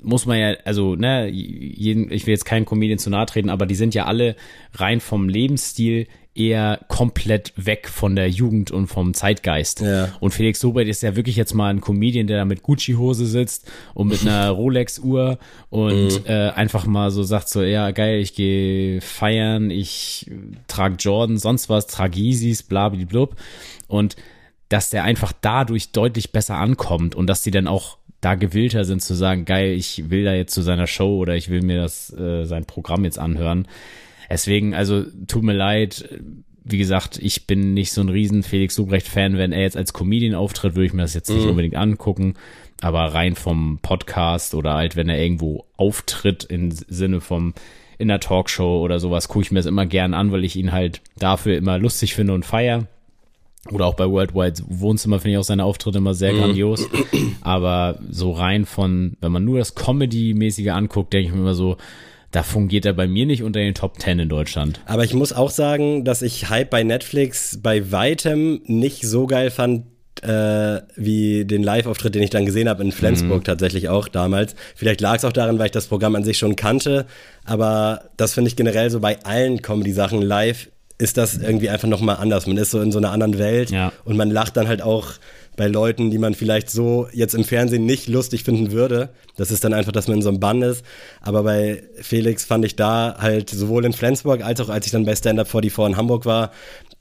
[0.04, 3.66] muss man ja, also, ne, jeden, ich will jetzt keinen Comedian zu nahe treten, aber
[3.66, 4.36] die sind ja alle
[4.74, 9.80] rein vom Lebensstil eher komplett weg von der Jugend und vom Zeitgeist.
[9.80, 10.12] Ja.
[10.18, 13.70] Und Felix Sobert ist ja wirklich jetzt mal ein Comedian, der da mit Gucci-Hose sitzt
[13.94, 15.38] und mit einer Rolex-Uhr
[15.70, 16.26] und mhm.
[16.26, 20.30] äh, einfach mal so sagt so, ja geil, ich gehe feiern, ich
[20.66, 23.36] trage Jordan, sonst was, trage Yeezys, blub.
[23.86, 24.16] Und
[24.68, 29.02] dass der einfach dadurch deutlich besser ankommt und dass die dann auch da gewillter sind
[29.02, 32.12] zu sagen, geil, ich will da jetzt zu seiner Show oder ich will mir das
[32.12, 33.68] äh, sein Programm jetzt anhören.
[34.30, 36.08] Deswegen, also tut mir leid,
[36.64, 39.36] wie gesagt, ich bin nicht so ein riesen Felix Lobrecht Fan.
[39.36, 41.50] Wenn er jetzt als Comedian auftritt, würde ich mir das jetzt nicht mhm.
[41.50, 42.34] unbedingt angucken.
[42.80, 47.52] Aber rein vom Podcast oder halt, wenn er irgendwo auftritt im Sinne vom
[47.98, 50.72] in der Talkshow oder sowas, gucke ich mir das immer gern an, weil ich ihn
[50.72, 52.88] halt dafür immer lustig finde und feier.
[53.72, 56.38] Oder auch bei Worldwide Wohnzimmer finde ich auch seine Auftritte immer sehr mhm.
[56.38, 56.86] grandios.
[57.40, 61.76] Aber so rein von, wenn man nur das Comedy-mäßige anguckt, denke ich mir immer so,
[62.30, 64.80] da fungiert er bei mir nicht unter den Top 10 in Deutschland.
[64.86, 69.50] Aber ich muss auch sagen, dass ich Hype bei Netflix bei weitem nicht so geil
[69.50, 69.84] fand,
[70.22, 73.44] äh, wie den Live-Auftritt, den ich dann gesehen habe in Flensburg mhm.
[73.44, 74.54] tatsächlich auch damals.
[74.74, 77.06] Vielleicht lag es auch daran, weil ich das Programm an sich schon kannte,
[77.44, 82.16] aber das finde ich generell so bei allen Comedy-Sachen live ist das irgendwie einfach nochmal
[82.16, 82.46] anders.
[82.46, 83.92] Man ist so in so einer anderen Welt ja.
[84.04, 85.14] und man lacht dann halt auch
[85.56, 89.10] bei Leuten, die man vielleicht so jetzt im Fernsehen nicht lustig finden würde.
[89.36, 90.84] Das ist dann einfach, dass man in so einem Bann ist.
[91.20, 95.04] Aber bei Felix fand ich da halt sowohl in Flensburg als auch als ich dann
[95.04, 96.50] bei Stand Up 44 in Hamburg war,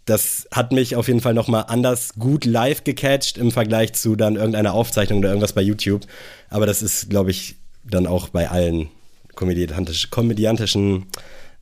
[0.05, 4.35] das hat mich auf jeden Fall nochmal anders gut live gecatcht im Vergleich zu dann
[4.35, 6.01] irgendeiner Aufzeichnung oder irgendwas bei YouTube.
[6.49, 8.89] Aber das ist, glaube ich, dann auch bei allen
[9.35, 11.05] komödiantisch, komödiantischen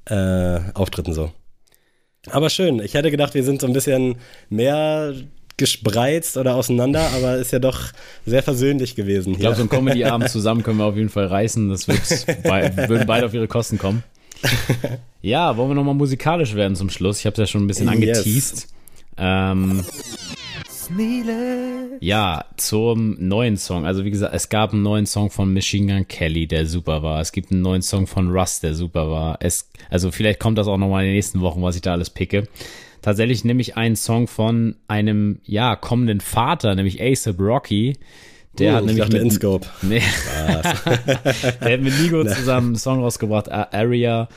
[0.06, 1.32] äh, Auftritten so.
[2.30, 2.80] Aber schön.
[2.80, 4.16] Ich hätte gedacht, wir sind so ein bisschen
[4.50, 5.14] mehr
[5.58, 7.80] gespreizt oder auseinander, aber ist ja doch
[8.26, 9.30] sehr versöhnlich gewesen.
[9.30, 9.34] Hier.
[9.36, 11.70] Ich glaube, so ein Comedy-Abend zusammen können wir auf jeden Fall reißen.
[11.70, 14.04] Das wird bei, würden beide auf ihre Kosten kommen.
[15.24, 17.20] Ja, wollen wir nochmal musikalisch werden zum Schluss?
[17.20, 18.56] Ich habe es ja schon ein bisschen angeteased.
[18.56, 18.68] Yes.
[19.20, 19.86] Ähm,
[20.96, 21.98] needless.
[22.02, 23.86] Ja, zum neuen Song.
[23.86, 27.22] Also wie gesagt, es gab einen neuen Song von Machine Gun Kelly, der super war.
[27.22, 29.38] Es gibt einen neuen Song von Russ, der super war.
[29.40, 32.10] Es, also vielleicht kommt das auch nochmal in den nächsten Wochen, was ich da alles
[32.10, 32.48] picke.
[33.02, 37.98] Tatsächlich nehme ich einen Song von einem, ja, kommenden Vater, nämlich ASAP Rocky.
[38.60, 39.68] Der Uh, hat ich nämlich mit, InScope.
[39.82, 40.02] Nee.
[41.62, 44.28] der hat mit Nigo zusammen einen Song rausgebracht, Area.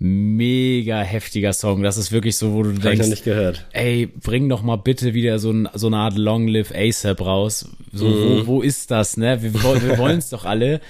[0.00, 1.82] Mega heftiger Song.
[1.82, 3.66] Das ist wirklich so, wo du Hab ich denkst, noch nicht gehört.
[3.72, 7.68] ey, bring doch mal bitte wieder so, ein, so eine Art Long Live ASAP raus.
[7.92, 9.42] So, wo, wo ist das, ne?
[9.42, 9.62] Wir, wir
[9.98, 10.80] wollen es doch alle.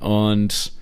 [0.00, 0.72] Und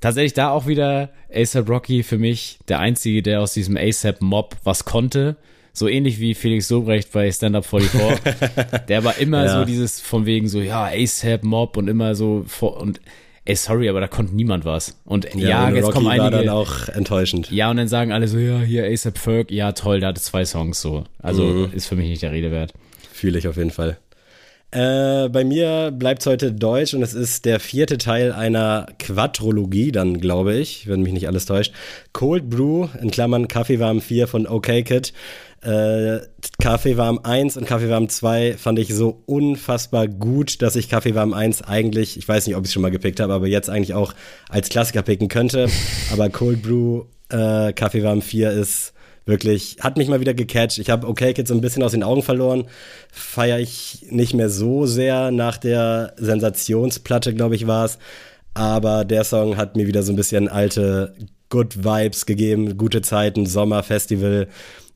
[0.00, 4.56] tatsächlich da auch wieder ASAP Rocky für mich der einzige, der aus diesem ASAP Mob
[4.64, 5.36] was konnte.
[5.72, 8.18] So ähnlich wie Felix Sobrecht bei Stand Up 44.
[8.88, 9.58] der war immer Ja.
[9.60, 13.00] so dieses von wegen so, ja, ASAP Mob und immer so vor, und
[13.46, 14.98] ey, sorry, aber da konnte niemand was.
[15.04, 16.30] Und ja, und jetzt Rocky kommen war einige.
[16.44, 17.50] dann auch enttäuschend.
[17.50, 20.44] Ja, und dann sagen alle so, ja, hier ASAP Ferg, ja toll, der hatte zwei
[20.44, 21.04] Songs so.
[21.22, 21.70] Also Mhm.
[21.72, 22.74] ist für mich nicht der Rede wert.
[23.12, 23.96] Fühle ich auf jeden Fall.
[24.72, 30.20] Äh, bei mir bleibt heute Deutsch und es ist der vierte Teil einer Quadrologie, dann
[30.20, 31.72] glaube ich, wenn mich nicht alles täuscht.
[32.12, 35.12] Cold Brew, in Klammern Kaffeewarm 4 von OK Kid.
[35.62, 36.18] Äh,
[36.60, 42.18] Kaffeewarm 1 und Kaffeewarm 2 fand ich so unfassbar gut, dass ich Kaffeewarm 1 eigentlich,
[42.18, 44.14] ich weiß nicht, ob ich es schon mal gepickt habe, aber jetzt eigentlich auch
[44.48, 45.68] als Klassiker picken könnte.
[46.12, 48.92] Aber Cold Brew äh, Kaffeewarm 4 ist
[49.26, 50.78] wirklich, hat mich mal wieder gecatcht.
[50.78, 52.66] Ich habe Okay Kids so ein bisschen aus den Augen verloren.
[53.12, 57.98] Feiere ich nicht mehr so sehr nach der Sensationsplatte, glaube ich, war es.
[58.54, 61.14] Aber der Song hat mir wieder so ein bisschen alte
[61.50, 64.48] Good Vibes gegeben, gute Zeiten, Sommerfestival,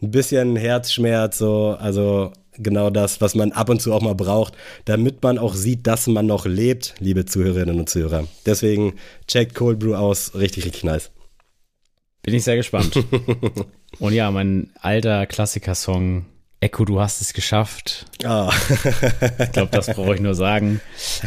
[0.02, 4.54] ein bisschen Herzschmerz, so, also genau das, was man ab und zu auch mal braucht,
[4.84, 8.26] damit man auch sieht, dass man noch lebt, liebe Zuhörerinnen und Zuhörer.
[8.46, 8.94] Deswegen
[9.28, 11.10] checkt Cold Brew aus, richtig, richtig nice.
[12.22, 13.02] Bin ich sehr gespannt.
[13.98, 16.26] und ja, mein alter Klassiker-Song,
[16.62, 18.04] Echo, du hast es geschafft.
[18.22, 18.52] Ah.
[19.38, 20.80] Ich glaube, das brauche ich nur sagen.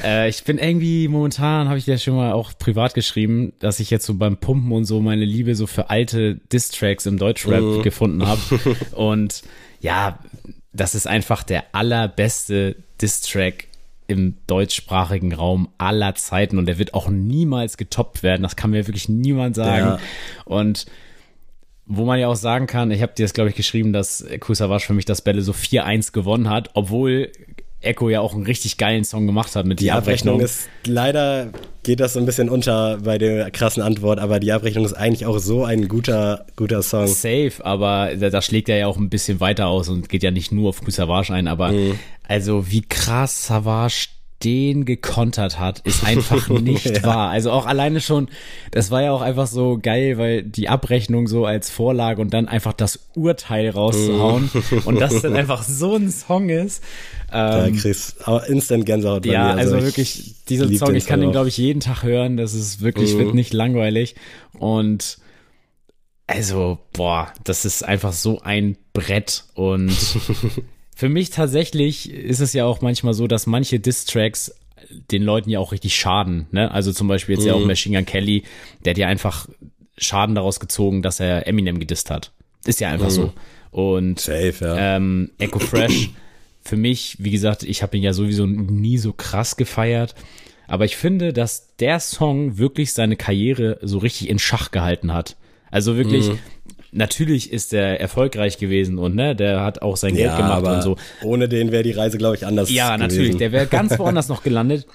[0.04, 3.90] Äh, ich bin irgendwie momentan, habe ich dir schon mal auch privat geschrieben, dass ich
[3.90, 8.26] jetzt so beim Pumpen und so meine Liebe so für alte Diss-Tracks im Deutschrap gefunden
[8.28, 8.42] habe.
[8.96, 9.42] Und
[9.82, 10.20] ja,
[10.72, 13.68] das ist einfach der allerbeste Diss-Track
[14.14, 18.44] im deutschsprachigen Raum aller Zeiten und der wird auch niemals getoppt werden.
[18.44, 19.86] Das kann mir wirklich niemand sagen.
[19.86, 20.00] Ja.
[20.46, 20.86] Und
[21.86, 24.86] wo man ja auch sagen kann, ich habe dir das, glaube ich, geschrieben, dass Kusavasch
[24.86, 27.32] für mich das Bälle so 4-1 gewonnen hat, obwohl
[27.84, 30.42] Echo ja auch einen richtig geilen Song gemacht hat mit Die die Abrechnung Abrechnung.
[30.42, 31.50] ist leider
[31.84, 35.26] geht das so ein bisschen unter bei der krassen Antwort, aber die Abrechnung ist eigentlich
[35.26, 37.08] auch so ein guter guter Song.
[37.08, 40.32] Safe, aber da, da schlägt er ja auch ein bisschen weiter aus und geht ja
[40.32, 42.00] nicht nur auf Savage ein, aber Mhm.
[42.28, 44.08] also wie krass Savage
[44.44, 47.04] den gekontert hat, ist einfach nicht Ja.
[47.04, 47.30] wahr.
[47.30, 48.30] Also auch alleine schon,
[48.72, 52.48] das war ja auch einfach so geil, weil die Abrechnung so als Vorlage und dann
[52.48, 54.80] einfach das Urteil rauszuhauen Mhm.
[54.86, 56.84] und das dann einfach so ein Song ist.
[57.32, 59.60] Da Ähm, kriegst du instant Gänsehaut bei ja, mir.
[59.60, 61.34] also, ich wirklich, dieser Song, ich kann den, auch.
[61.34, 62.38] glaube ich, jeden Tag hören.
[62.38, 63.20] Das ist wirklich, Mhm.
[63.20, 64.16] wird nicht langweilig.
[64.60, 65.18] Und
[66.28, 69.44] also, boah, das ist einfach so ein Brett.
[69.56, 69.92] Und
[70.96, 74.54] für mich tatsächlich ist es ja auch manchmal so, dass manche Diss-Tracks
[75.12, 76.48] den Leuten ja auch richtig schaden.
[76.52, 76.70] Ne?
[76.72, 77.64] Also zum Beispiel jetzt ja Mhm.
[77.64, 78.44] auch Machine Gun Kelly,
[78.86, 79.48] der hat ja einfach
[79.98, 82.32] Schaden daraus gezogen, dass er Eminem gedisst hat.
[82.66, 83.34] Ist ja einfach so.
[83.72, 84.18] Und Mhm.
[84.18, 84.96] Safe, ja.
[84.98, 86.12] ähm, Echo Fresh,
[86.64, 90.16] für mich, wie gesagt, ich habe ihn ja sowieso nie so krass gefeiert.
[90.68, 95.36] Aber ich finde, dass der Song wirklich seine Karriere so richtig in Schach gehalten hat.
[95.72, 96.40] Also wirklich, Mhm.
[96.94, 100.82] Natürlich ist er erfolgreich gewesen und ne, der hat auch sein Geld ja, gemacht und
[100.82, 100.96] so.
[101.24, 103.08] ohne den wäre die Reise, glaube ich, anders Ja, gewesen.
[103.16, 103.38] natürlich.
[103.38, 104.86] Der wäre ganz woanders noch gelandet.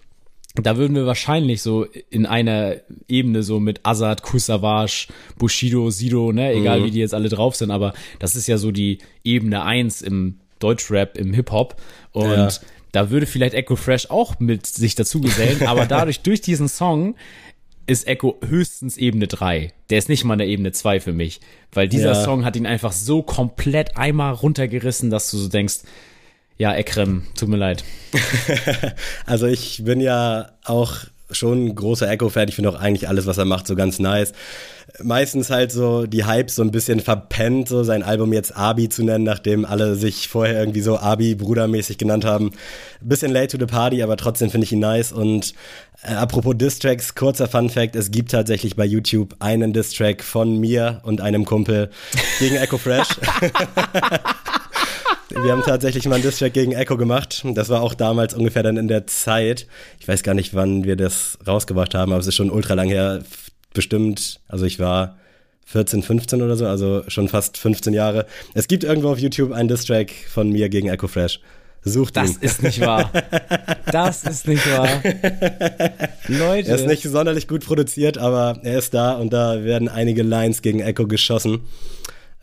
[0.61, 2.76] Da würden wir wahrscheinlich so in einer
[3.07, 5.07] Ebene so mit Azad, Kusavage,
[5.38, 8.72] Bushido, Sido, ne, egal wie die jetzt alle drauf sind, aber das ist ja so
[8.72, 11.76] die Ebene eins im Deutschrap, im Hip-Hop.
[12.11, 12.49] Und Ja.
[12.90, 17.14] da würde vielleicht Echo Fresh auch mit sich dazu gesellen, aber dadurch, durch diesen Song,
[17.89, 19.72] ist Echo höchstens Ebene 3.
[19.91, 21.41] Der ist nicht mal eine Ebene 2 für mich.
[21.72, 22.24] Weil dieser Ja.
[22.24, 25.80] Song hat ihn einfach so komplett einmal runtergerissen, dass du so denkst,
[26.59, 27.84] ja, Ekrem, tut mir leid.
[29.26, 30.97] Also ich bin ja auch
[31.31, 32.49] schon ein großer Echo-Fan.
[32.49, 34.33] Ich finde auch eigentlich alles, was er macht, so ganz nice.
[35.03, 39.03] Meistens halt so die Hype so ein bisschen verpennt, so sein Album jetzt Abi zu
[39.03, 42.53] nennen, nachdem alle sich vorher irgendwie so Abi-Brudermäßig genannt haben.
[43.01, 45.12] Bisschen late to the party, aber trotzdem finde ich ihn nice.
[45.12, 45.55] Und
[46.03, 51.01] äh, apropos Distracks, kurzer Fun Fact, es gibt tatsächlich bei YouTube einen Distrack von mir
[51.03, 51.91] und einem Kumpel
[52.39, 53.09] gegen Echo Fresh.
[55.31, 57.45] Wir haben tatsächlich mal einen Distrack gegen Echo gemacht.
[57.55, 59.66] Das war auch damals ungefähr dann in der Zeit.
[60.01, 62.89] Ich weiß gar nicht, wann wir das rausgebracht haben, aber es ist schon ultra lang
[62.89, 63.22] her.
[63.74, 65.18] Bestimmt, also ich war
[65.66, 68.24] 14, 15 oder so, also schon fast 15 Jahre.
[68.55, 71.41] Es gibt irgendwo auf YouTube einen Distrack von mir gegen Echo Fresh.
[71.85, 72.37] Sucht Das ihn.
[72.41, 73.11] ist nicht wahr.
[73.93, 74.89] Das ist nicht wahr.
[76.26, 76.68] Leute.
[76.70, 80.62] Er ist nicht sonderlich gut produziert, aber er ist da und da werden einige Lines
[80.62, 81.61] gegen Echo geschossen.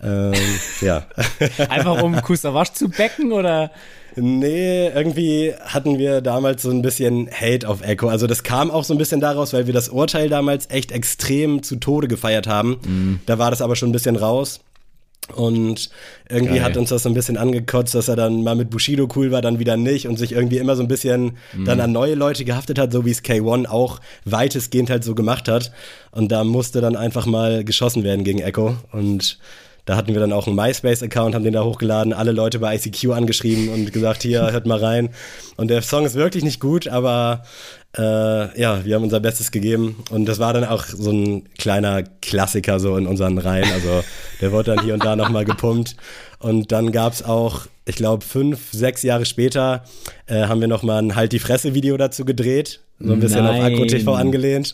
[0.02, 0.34] Ähm,
[0.82, 1.06] ja.
[1.70, 3.72] Einfach um Kusawasch zu becken oder?
[4.18, 8.08] Nee, irgendwie hatten wir damals so ein bisschen Hate auf Echo.
[8.08, 11.64] Also das kam auch so ein bisschen daraus, weil wir das Urteil damals echt extrem
[11.64, 13.20] zu Tode gefeiert haben.
[13.26, 14.62] Da war das aber schon ein bisschen raus.
[15.34, 15.90] Und
[16.30, 16.64] irgendwie Geil.
[16.64, 19.42] hat uns das so ein bisschen angekotzt, dass er dann mal mit Bushido cool war,
[19.42, 22.78] dann wieder nicht und sich irgendwie immer so ein bisschen dann an neue Leute gehaftet
[22.78, 25.72] hat, so wie es K1 auch weitestgehend halt so gemacht hat.
[26.12, 28.78] Und da musste dann einfach mal geschossen werden gegen Echo.
[28.92, 29.40] Und
[29.86, 33.12] da hatten wir dann auch einen MySpace-Account, haben den da hochgeladen, alle Leute bei ICQ
[33.12, 35.10] angeschrieben und gesagt, hier, hört mal rein.
[35.58, 37.44] Und der Song ist wirklich nicht gut, aber
[37.98, 40.04] äh, ja, wir haben unser Bestes gegeben.
[40.10, 43.72] Und das war dann auch so ein kleiner Klassiker so in unseren Reihen.
[43.72, 44.04] Also
[44.42, 45.96] der wurde dann hier und da nochmal gepumpt.
[46.40, 49.84] Und dann gab's auch, ich glaube, fünf, sechs Jahre später
[50.26, 52.82] äh, haben wir nochmal ein Halt die Fresse-Video dazu gedreht.
[53.00, 53.62] So ein bisschen Nein.
[53.62, 54.74] auf Akku TV angelehnt.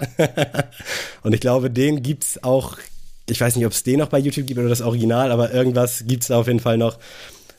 [1.24, 2.78] und ich glaube, den gibt's auch,
[3.32, 6.04] ich weiß nicht, ob es den noch bei YouTube gibt oder das Original, aber irgendwas
[6.06, 7.00] gibt's da auf jeden Fall noch.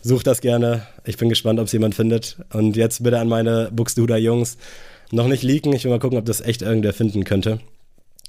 [0.03, 0.87] Sucht das gerne.
[1.05, 2.37] Ich bin gespannt, ob es jemand findet.
[2.53, 4.59] Und jetzt bitte an meine Buxtehuder Jungs
[5.11, 5.73] noch nicht leaken.
[5.73, 7.61] Ich will mal gucken, ob das echt irgendwer finden könnte.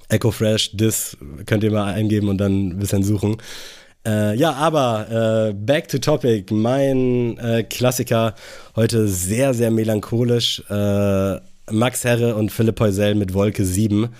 [0.08, 1.16] Echo Fresh, Dis
[1.46, 3.38] könnt ihr mal eingeben und dann ein bisschen suchen.
[4.06, 6.52] Äh, ja, aber äh, back to topic.
[6.52, 8.34] Mein äh, Klassiker
[8.76, 10.62] heute sehr, sehr melancholisch.
[10.70, 11.40] Äh,
[11.70, 14.10] Max Herre und Philipp Heusel mit Wolke 7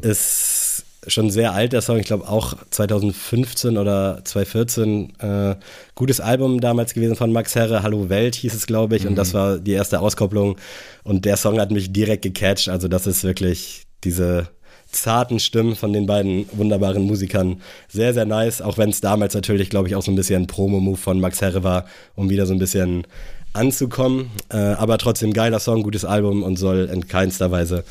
[0.00, 1.98] ist schon sehr alt, der Song.
[1.98, 5.12] Ich glaube auch 2015 oder 2014.
[5.18, 5.56] Äh,
[5.94, 7.82] gutes Album damals gewesen von Max Herre.
[7.82, 9.06] Hallo Welt hieß es, glaube ich.
[9.06, 10.56] Und das war die erste Auskopplung.
[11.02, 12.68] Und der Song hat mich direkt gecatcht.
[12.68, 14.48] Also das ist wirklich diese
[14.92, 17.60] zarten Stimmen von den beiden wunderbaren Musikern.
[17.88, 20.46] Sehr, sehr nice, auch wenn es damals natürlich, glaube ich, auch so ein bisschen ein
[20.46, 21.86] Promo-Move von Max Herre war,
[22.16, 23.06] um wieder so ein bisschen
[23.52, 24.30] anzukommen.
[24.50, 27.84] Äh, aber trotzdem geiler Song, gutes Album und soll in keinster Weise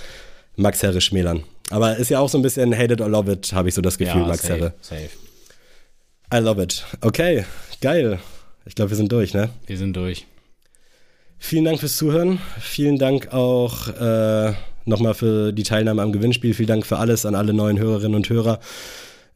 [0.60, 1.43] Max Herre schmälern.
[1.70, 3.82] Aber ist ja auch so ein bisschen Hate it or love it, habe ich so
[3.82, 4.74] das Gefühl, Max safe, Herre.
[4.82, 5.10] safe.
[6.34, 6.86] I love it.
[7.01, 7.45] Okay,
[7.82, 8.20] geil.
[8.66, 9.49] Ich glaube, wir sind durch, ne?
[9.66, 10.28] Wir sind durch.
[11.38, 12.39] Vielen Dank fürs Zuhören.
[12.60, 14.53] Vielen Dank auch äh,
[14.86, 16.53] nochmal für die Teilnahme am Gewinnspiel.
[16.53, 18.60] Vielen Dank für alles an alle neuen Hörerinnen und Hörer.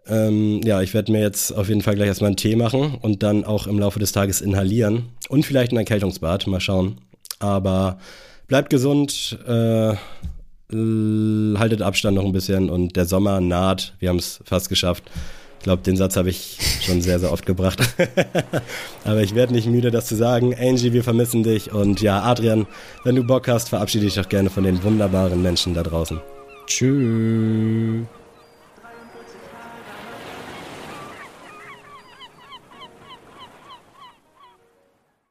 [0.05, 3.23] Ähm, ja, ich werde mir jetzt auf jeden Fall gleich erstmal einen Tee machen und
[3.23, 6.45] dann auch im Laufe des Tages inhalieren und vielleicht ein Erkältungsbad.
[6.47, 6.97] Mal schauen.
[7.39, 7.99] Aber
[8.47, 9.95] bleibt gesund, äh,
[10.73, 13.93] haltet Abstand noch ein bisschen und der Sommer naht.
[13.99, 15.03] Wir haben es fast geschafft.
[15.59, 17.79] Ich glaube, den Satz habe ich schon sehr, sehr oft gebracht.
[19.05, 20.53] Aber ich werde nicht müde, das zu sagen.
[20.53, 21.71] Angie, wir vermissen dich.
[21.71, 22.67] Und ja, Adrian,
[23.05, 26.19] wenn du Bock hast, verabschiede dich doch gerne von den wunderbaren Menschen da draußen.
[26.67, 28.05] Tschüss.